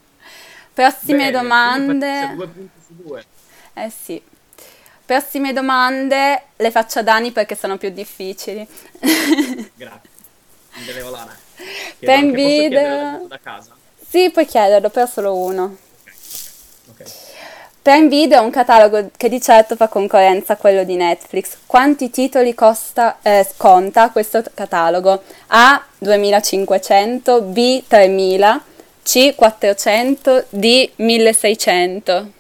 [0.75, 2.33] Prossime Bene, domande.
[2.35, 3.25] due punti su due.
[3.75, 4.23] Eh sì.
[5.05, 8.67] Prossime domande le faccio a Dani perché sono più difficili.
[9.75, 10.11] Grazie.
[10.75, 11.39] Non deve volare.
[11.99, 13.27] Chiedo chiedere video.
[13.29, 13.77] da casa?
[14.09, 15.77] sì, puoi chiederlo, però solo uno.
[17.85, 21.59] Prime Video è un catalogo che di certo fa concorrenza a quello di Netflix.
[21.67, 25.23] Quanti titoli costa, eh, conta questo catalogo?
[25.49, 28.65] A 2500, B 3000,
[29.03, 32.33] C 400, D 1600.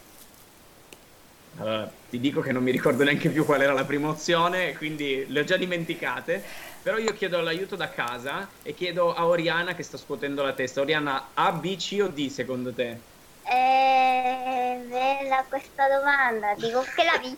[1.58, 5.26] Allora, ti dico che non mi ricordo neanche più qual era la prima opzione, quindi
[5.28, 6.42] le ho già dimenticate.
[6.82, 10.80] Però io chiedo l'aiuto da casa e chiedo a Oriana che sta scuotendo la testa.
[10.80, 13.12] Oriana, A, B, C o D secondo te?
[13.46, 17.36] Eh, bella questa domanda, dico che la vi.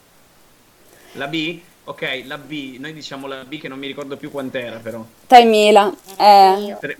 [1.12, 1.60] La B?
[1.84, 2.76] Ok, la B.
[2.78, 5.04] Noi diciamo la B che non mi ricordo più quant'era però.
[5.26, 6.78] 3000, eh, Io.
[6.78, 6.96] Tre-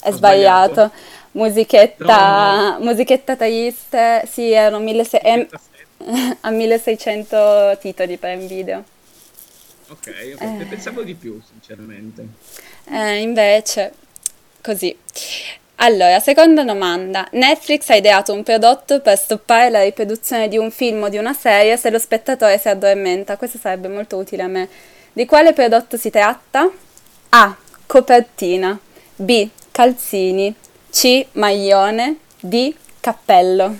[0.00, 0.72] è Ho sbagliato.
[0.72, 0.92] sbagliato.
[1.32, 5.60] Musichetta, musichetta triste, sì, erano 1600,
[6.40, 8.84] a 1600 titoli Prime Video.
[9.88, 12.26] Ok, ok, pensavo di più sinceramente.
[12.84, 13.92] Eh, invece,
[14.60, 14.96] così.
[15.84, 17.28] Allora, seconda domanda.
[17.32, 21.32] Netflix ha ideato un prodotto per stoppare la riproduzione di un film o di una
[21.32, 23.36] serie se lo spettatore si addormenta.
[23.36, 24.68] Questo sarebbe molto utile a me.
[25.12, 26.70] Di quale prodotto si tratta?
[27.30, 27.56] A.
[27.84, 28.78] Copertina.
[29.16, 29.48] B.
[29.72, 30.54] Calzini.
[30.88, 31.26] C.
[31.32, 32.18] Maglione.
[32.38, 32.72] D.
[33.00, 33.76] Cappello.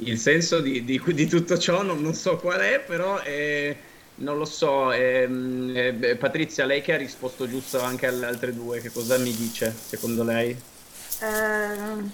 [0.00, 3.74] Il senso di, di- di tutto ciò non, non so qual è, però eh,
[4.16, 4.92] non lo so.
[4.92, 9.34] ehm, eh, Patrizia, lei che ha risposto giusto anche alle altre due, che cosa mi
[9.34, 10.74] dice secondo lei?
[11.20, 12.10] Eh,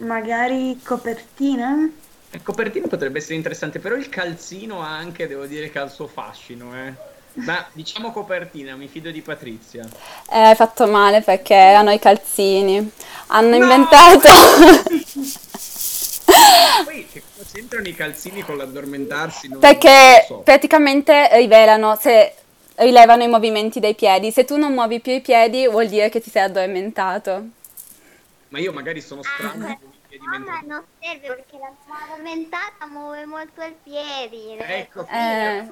[0.00, 1.90] magari copertina?
[2.32, 5.90] Il copertino potrebbe essere interessante, però il calzino ha anche, devo dire, che ha il
[5.90, 7.00] suo fascino, eh.
[7.44, 9.94] Ma diciamo copertina, mi fido di Patrizia.
[10.30, 12.90] Eh, hai fatto male perché erano i calzini.
[13.28, 13.56] Hanno No!
[13.56, 14.28] inventato...
[16.82, 19.48] Poi che cosa c'entrano i calzini con l'addormentarsi?
[19.48, 20.42] Non, Perché non so.
[20.42, 22.34] praticamente rivelano, se
[22.76, 24.32] rilevano i movimenti dei piedi.
[24.32, 27.48] Se tu non muovi più i piedi, vuol dire che ti sei addormentato.
[28.50, 29.66] Ma io magari sono strano.
[29.66, 33.62] Ah, con i piedi No, mentre- ma non serve perché la mamma aumentata muove molto
[33.62, 34.56] il piedi.
[34.58, 35.68] Ecco, Eh.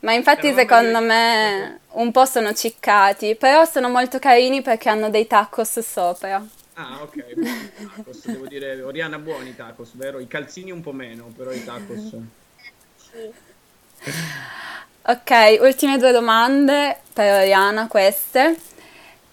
[0.00, 5.26] Ma infatti secondo me un po' sono ciccati, però sono molto carini perché hanno dei
[5.26, 6.44] tacos sopra.
[6.74, 10.18] Ah, ok, buoni tacos, devo dire, Oriana buoni tacos, vero?
[10.18, 12.14] I calzini un po' meno, però i tacos.
[15.02, 18.54] Ok, ultime due domande per Oriana queste.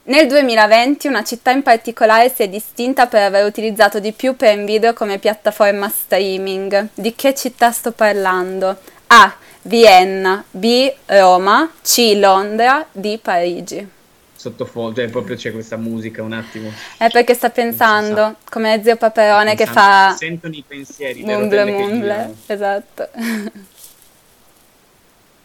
[0.07, 4.63] Nel 2020 una città in particolare si è distinta per aver utilizzato di più Prime
[4.63, 6.87] Video come piattaforma streaming.
[6.93, 8.77] Di che città sto parlando?
[9.07, 9.35] A.
[9.63, 10.93] Vienna, B.
[11.07, 12.13] Roma, C.
[12.15, 13.17] Londra, D.
[13.19, 13.85] Parigi.
[14.33, 16.71] Sottofondo, eh, proprio c'è questa musica un attimo.
[16.95, 21.35] È perché sta pensando, come zio Paperone che Pensando- fa si Sentono i pensieri, le
[21.35, 22.35] mumble che mumble.
[22.45, 23.09] Esatto.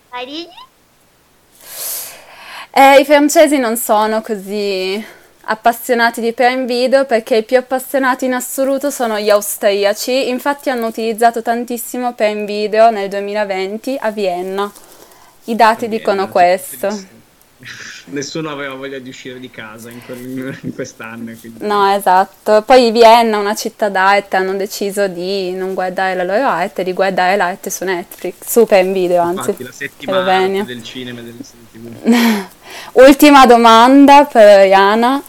[0.09, 0.71] Parigi?
[2.75, 5.05] Eh, I francesi non sono così
[5.43, 10.87] appassionati di Prime Video perché i più appassionati in assoluto sono gli austriaci, infatti hanno
[10.87, 14.73] utilizzato tantissimo Prime Video nel 2020 a Vienna.
[15.45, 17.22] I dati Vienna, dicono c'è questo.
[18.07, 21.33] Nessuno aveva voglia di uscire di casa in, quel- in quest'anno.
[21.39, 21.65] Quindi.
[21.65, 22.63] No, esatto.
[22.63, 27.37] Poi Vienna una città d'arte, hanno deciso di non guardare la loro arte, di guardare
[27.37, 29.51] l'arte su Netflix, su Prime Video, anzi.
[29.51, 30.61] Infatti, la settima Slovenia.
[30.61, 32.49] arte del cinema e delle serie.
[32.93, 35.23] Ultima domanda per Oriana.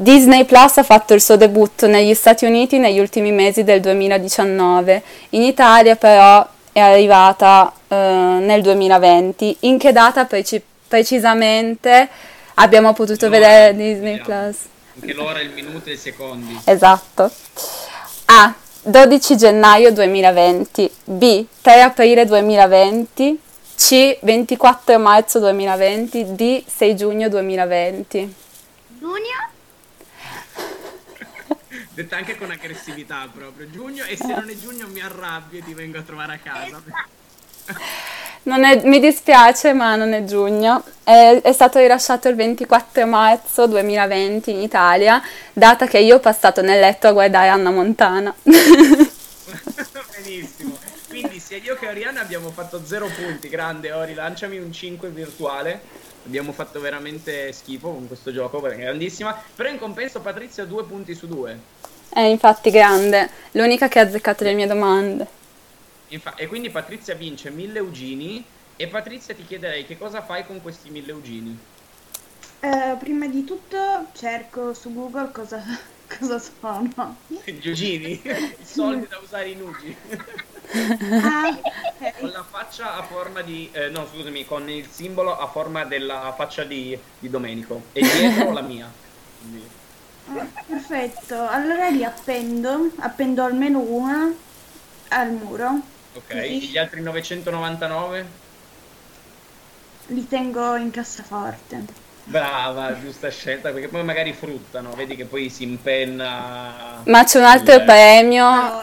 [0.00, 5.02] Disney Plus ha fatto il suo debutto negli Stati Uniti negli ultimi mesi del 2019.
[5.30, 9.56] In Italia però è arrivata eh, nel 2020.
[9.60, 12.08] In che data preci- precisamente
[12.54, 14.24] abbiamo potuto L'ora, vedere Disney vediamo.
[14.24, 14.56] Plus?
[15.00, 16.60] Anche l'ora, il minuto e i secondi.
[16.64, 17.30] Esatto.
[18.26, 18.54] A.
[18.82, 20.90] 12 gennaio 2020.
[21.04, 21.46] B.
[21.60, 23.40] 3 aprile 2020.
[23.76, 24.18] C.
[24.20, 26.34] 24 marzo 2020.
[26.34, 26.64] D.
[26.66, 28.34] 6 giugno 2020.
[28.98, 29.48] Giugno?
[31.90, 33.70] Detta anche con aggressività proprio.
[33.70, 36.82] Giugno e se non è giugno mi arrabbio e ti vengo a trovare a casa.
[38.48, 40.82] È, mi dispiace, ma non è giugno.
[41.04, 45.22] È, è, stato rilasciato il 24 marzo 2020 in Italia,
[45.52, 48.34] data che io ho passato nel letto a guardare Anna Montana.
[50.22, 50.76] Benissimo.
[51.08, 53.48] Quindi sia io che Oriana abbiamo fatto zero punti.
[53.48, 55.80] Grande, Ori, lanciami un 5 virtuale.
[56.26, 59.40] Abbiamo fatto veramente schifo con questo gioco, perché è grandissima.
[59.54, 61.58] Però in compenso Patrizia due punti su due.
[62.08, 65.37] È infatti grande, l'unica che ha azzeccato le mie domande.
[66.08, 68.44] Infa- e quindi Patrizia vince mille ugini.
[68.76, 71.58] E Patrizia ti chiederei che cosa fai con questi mille ugini?
[72.60, 75.62] Eh, prima di tutto cerco su Google cosa,
[76.18, 77.16] cosa sono.
[77.44, 78.20] Gli ugini?
[78.24, 79.96] I soldi da usare in ugi.
[81.22, 81.58] ah,
[81.94, 82.12] okay.
[82.18, 83.68] Con la faccia a forma di...
[83.72, 87.82] Eh, no, scusami, con il simbolo a forma della faccia di, di Domenico.
[87.92, 88.90] E dietro la mia.
[89.40, 89.68] Quindi...
[90.30, 94.32] Ah, perfetto, allora li appendo, appendo almeno una
[95.08, 95.96] al muro.
[96.18, 96.68] Ok, così.
[96.68, 98.26] gli altri 999?
[100.08, 102.06] Li tengo in cassaforte.
[102.24, 107.02] Brava, giusta scelta, perché poi magari fruttano, vedi che poi si impenna.
[107.04, 107.84] Ma c'è un altro il...
[107.84, 108.82] premio.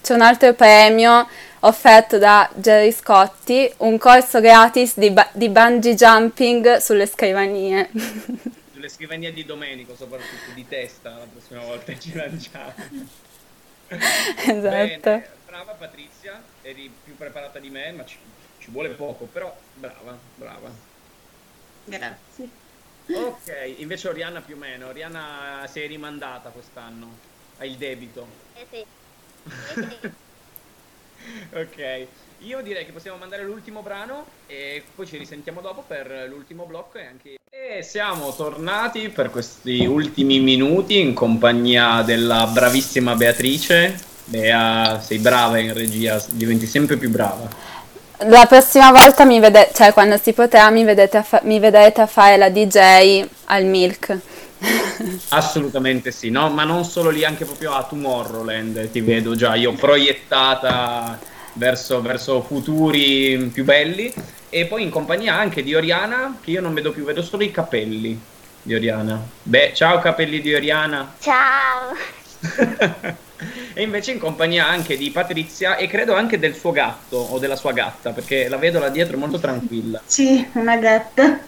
[0.00, 1.26] C'è un altro premio
[1.60, 7.90] offerto da Jerry Scotti, un corso gratis di, ba- di bungee jumping sulle scrivanie.
[8.76, 12.74] Sulle scrivanie di Domenico, soprattutto di testa, la prossima volta ci lanciamo.
[13.88, 14.60] Esatto.
[14.60, 18.18] Bene, brava Patrizia, eri più preparata di me, ma ci,
[18.58, 20.70] ci vuole poco, però brava, brava.
[21.84, 22.48] Grazie.
[23.08, 27.08] Ok, invece Oriana più o meno, Oriana si è rimandata quest'anno,
[27.58, 28.26] ha il debito.
[28.54, 28.84] Eh sì.
[31.54, 32.06] ok,
[32.38, 36.98] io direi che possiamo mandare l'ultimo brano e poi ci risentiamo dopo per l'ultimo blocco
[36.98, 37.36] e anche...
[37.48, 44.15] E siamo tornati per questi ultimi minuti in compagnia della bravissima Beatrice.
[44.28, 47.48] Bea, sei brava in regia, diventi sempre più brava.
[48.20, 52.00] La prossima volta mi vedete, cioè quando si potrà mi, vedete a fa- mi vedrete
[52.00, 54.18] a fare la DJ al Milk.
[55.28, 56.50] Assolutamente sì, no?
[56.50, 61.18] ma non solo lì, anche proprio a Tomorrowland ti vedo già io proiettata
[61.52, 64.12] verso, verso futuri più belli
[64.48, 67.52] e poi in compagnia anche di Oriana che io non vedo più, vedo solo i
[67.52, 68.18] capelli
[68.62, 69.24] di Oriana.
[69.42, 71.14] Beh, ciao capelli di Oriana.
[71.20, 71.94] Ciao.
[73.74, 77.56] e invece in compagnia anche di Patrizia e credo anche del suo gatto o della
[77.56, 80.00] sua gatta perché la vedo là dietro molto tranquilla.
[80.04, 81.40] Sì, una gatta.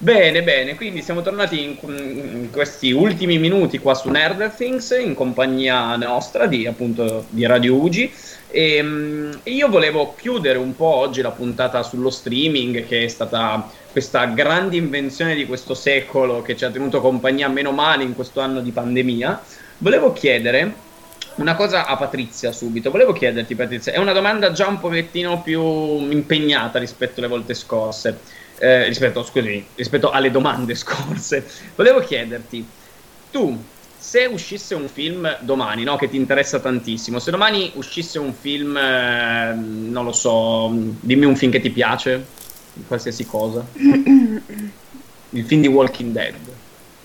[0.00, 5.12] Bene, bene, quindi siamo tornati in, in, questi ultimi minuti qua su Nerd Things in
[5.14, 8.08] compagnia nostra di appunto di Radio Ugi
[8.48, 13.68] e um, io volevo chiudere un po' oggi la puntata sullo streaming che è stata
[13.90, 18.38] questa grande invenzione di questo secolo che ci ha tenuto compagnia meno male in questo
[18.38, 19.42] anno di pandemia.
[19.78, 20.86] Volevo chiedere
[21.36, 22.90] una cosa a Patrizia subito.
[22.90, 28.18] Volevo chiederti Patrizia, è una domanda già un pochettino più impegnata rispetto alle volte scorse
[28.58, 32.66] eh, rispetto, scusami, rispetto alle domande scorse, volevo chiederti,
[33.30, 33.56] tu
[33.96, 38.76] se uscisse un film domani, no, che ti interessa tantissimo, se domani uscisse un film,
[38.76, 40.70] eh, non lo so,
[41.00, 42.24] dimmi un film che ti piace,
[42.86, 46.34] qualsiasi cosa, il film di Walking Dead.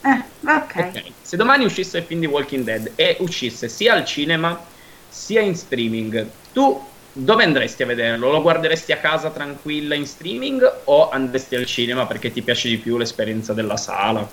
[0.05, 1.12] Eh, okay.
[1.33, 4.63] Se domani uscisse il film di Walking Dead e uscisse sia al cinema
[5.07, 6.79] sia in streaming, tu
[7.11, 8.29] dove andresti a vederlo?
[8.29, 12.77] Lo guarderesti a casa tranquilla in streaming o andresti al cinema perché ti piace di
[12.77, 14.31] più l'esperienza della sala?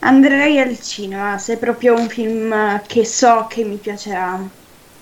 [0.00, 4.50] Andrei al cinema se è proprio un film che so che mi piacerà.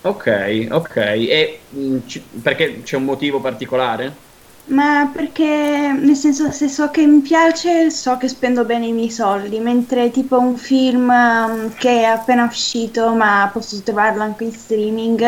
[0.02, 0.96] Ok, ok.
[0.96, 4.29] E mm, c- perché c'è un motivo particolare?
[4.70, 9.10] Ma perché, nel senso, se so che mi piace, so che spendo bene i miei
[9.10, 14.52] soldi, mentre tipo un film um, che è appena uscito, ma posso trovarlo anche in
[14.52, 15.20] streaming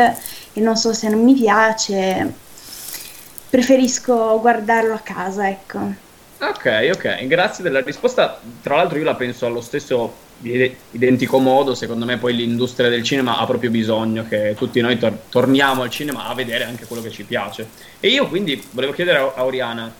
[0.52, 2.32] e non so se non mi piace,
[3.50, 5.78] preferisco guardarlo a casa, ecco.
[6.38, 8.40] Ok, ok, grazie della risposta.
[8.62, 10.12] Tra l'altro io la penso allo stesso
[10.42, 15.18] identico modo, secondo me poi l'industria del cinema ha proprio bisogno che tutti noi tor-
[15.28, 17.68] torniamo al cinema a vedere anche quello che ci piace.
[18.00, 19.92] E io quindi volevo chiedere a Oriana,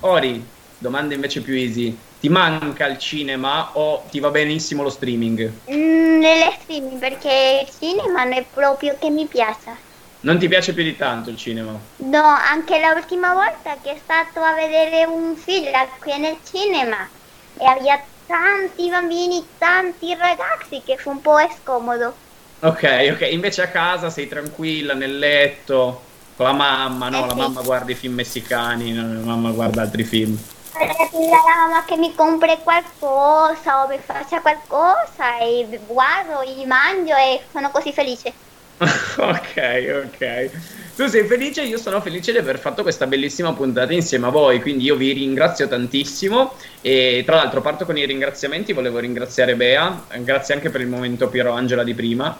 [0.00, 0.42] Ori,
[0.78, 5.50] domanda invece più easy, ti manca il cinema o ti va benissimo lo streaming?
[5.70, 9.88] Mm, nelle streaming perché il cinema non è proprio che mi piace.
[10.22, 11.78] Non ti piace più di tanto il cinema?
[11.96, 17.08] No, anche l'ultima volta che è stato a vedere un film qui nel cinema
[17.56, 17.98] e aveva
[18.30, 22.14] tanti bambini, tanti ragazzi che fu un po' scomodo.
[22.60, 26.02] Ok, ok, invece a casa sei tranquilla nel letto
[26.36, 27.24] con la mamma, no?
[27.24, 27.38] Eh, la sì.
[27.38, 30.38] mamma guarda i film messicani, la mamma guarda altri film.
[30.72, 37.16] pedirle alla mamma che mi compri qualcosa o mi faccia qualcosa e guardo, gli mangio
[37.16, 38.32] e sono così felice.
[39.16, 40.50] ok, ok.
[40.96, 44.60] Tu sei felice, io sono felice di aver fatto questa bellissima puntata insieme a voi,
[44.60, 50.04] quindi io vi ringrazio tantissimo e tra l'altro parto con i ringraziamenti, volevo ringraziare Bea,
[50.18, 52.36] grazie anche per il momento Piero Angela di prima.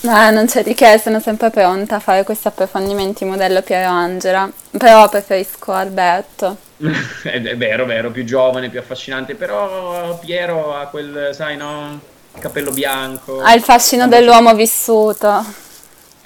[0.00, 4.50] No, non c'è di che, sono sempre pronta a fare questi approfondimenti modello Piero Angela,
[4.76, 6.56] però preferisco Alberto.
[7.22, 12.00] è vero, vero, più giovane, più affascinante, però Piero ha quel, sai, no,
[12.38, 13.40] capello bianco.
[13.40, 15.66] Ha il fascino dell'uomo vissuto.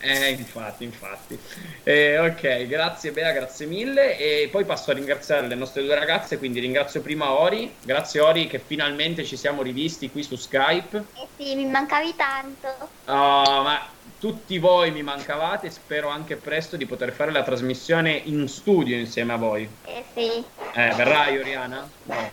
[0.04, 1.38] Eh, infatti, infatti.
[1.84, 4.18] Eh, ok, grazie Bea, grazie mille.
[4.18, 7.72] E poi passo a ringraziare le nostre due ragazze, quindi ringrazio prima Ori.
[7.80, 11.04] Grazie Ori che finalmente ci siamo rivisti qui su Skype.
[11.14, 12.88] Eh sì, mi mancavi tanto.
[13.04, 13.80] Oh, ma
[14.18, 19.34] tutti voi mi mancavate, spero anche presto di poter fare la trasmissione in studio insieme
[19.34, 19.68] a voi.
[19.84, 20.44] Eh sì.
[20.74, 21.88] Eh, verrai Oriana?
[22.04, 22.30] No,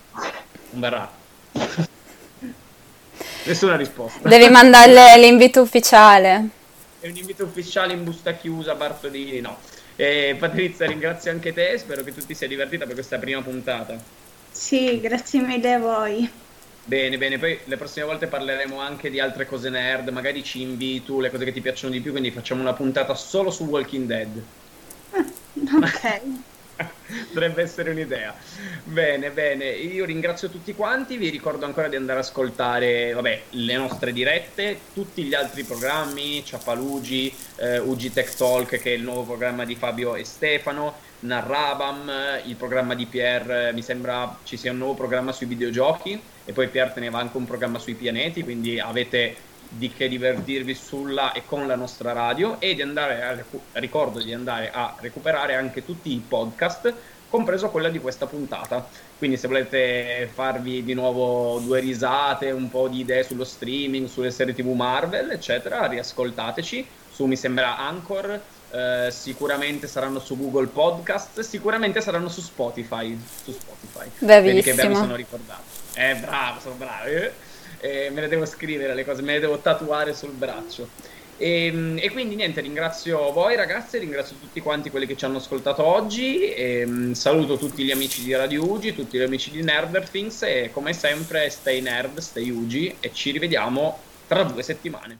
[0.72, 1.12] non verrà.
[3.44, 4.28] Nessuna risposta.
[4.28, 6.58] Devi mandarle l'invito ufficiale
[7.00, 9.58] è un invito ufficiale in busta chiusa, Bartolini, no.
[9.96, 13.98] Eh, Patrizia, ringrazio anche te, spero che tu ti sia divertita per questa prima puntata.
[14.52, 16.30] Sì, grazie mille a voi.
[16.84, 21.04] Bene, bene, poi le prossime volte parleremo anche di altre cose nerd, magari ci inviti
[21.04, 24.08] tu le cose che ti piacciono di più, quindi facciamo una puntata solo su Walking
[24.08, 24.44] Dead.
[25.12, 26.22] ok.
[27.32, 28.36] Dovrebbe essere un'idea.
[28.84, 33.76] Bene, bene, io ringrazio tutti quanti, vi ricordo ancora di andare ad ascoltare vabbè, le
[33.76, 39.24] nostre dirette, tutti gli altri programmi, Ciapalugi, eh, UG Tech Talk che è il nuovo
[39.24, 42.12] programma di Fabio e Stefano, Narrabam,
[42.46, 46.70] il programma di Pier, mi sembra ci sia un nuovo programma sui videogiochi e poi
[46.70, 51.68] Pier teneva anche un programma sui pianeti, quindi avete di che divertirvi sulla e con
[51.68, 56.24] la nostra radio e di andare a ricordo di andare a recuperare anche tutti i
[56.28, 56.94] podcast
[57.30, 58.88] compreso quella di questa puntata.
[59.18, 64.32] Quindi se volete farvi di nuovo due risate un po' di idee sullo streaming sulle
[64.32, 68.42] serie tv Marvel eccetera riascoltateci su mi sembra Anchor
[68.72, 74.10] eh, sicuramente saranno su Google Podcast sicuramente saranno su Spotify su Spotify.
[74.20, 74.76] Bravissimo.
[74.76, 75.64] che mi sono ricordato.
[75.96, 77.34] Eh bravo sono bravo eh
[77.80, 80.88] eh, me le devo scrivere le cose, me le devo tatuare sul braccio.
[81.38, 85.38] E, ehm, e, quindi niente, ringrazio voi ragazzi, ringrazio tutti quanti quelli che ci hanno
[85.38, 89.64] ascoltato oggi, e, um, saluto tutti gli amici di Radio Ugi, tutti gli amici di
[89.64, 95.18] Nerder Things e come sempre stay nerd, stay Ugi e ci rivediamo tra due settimane.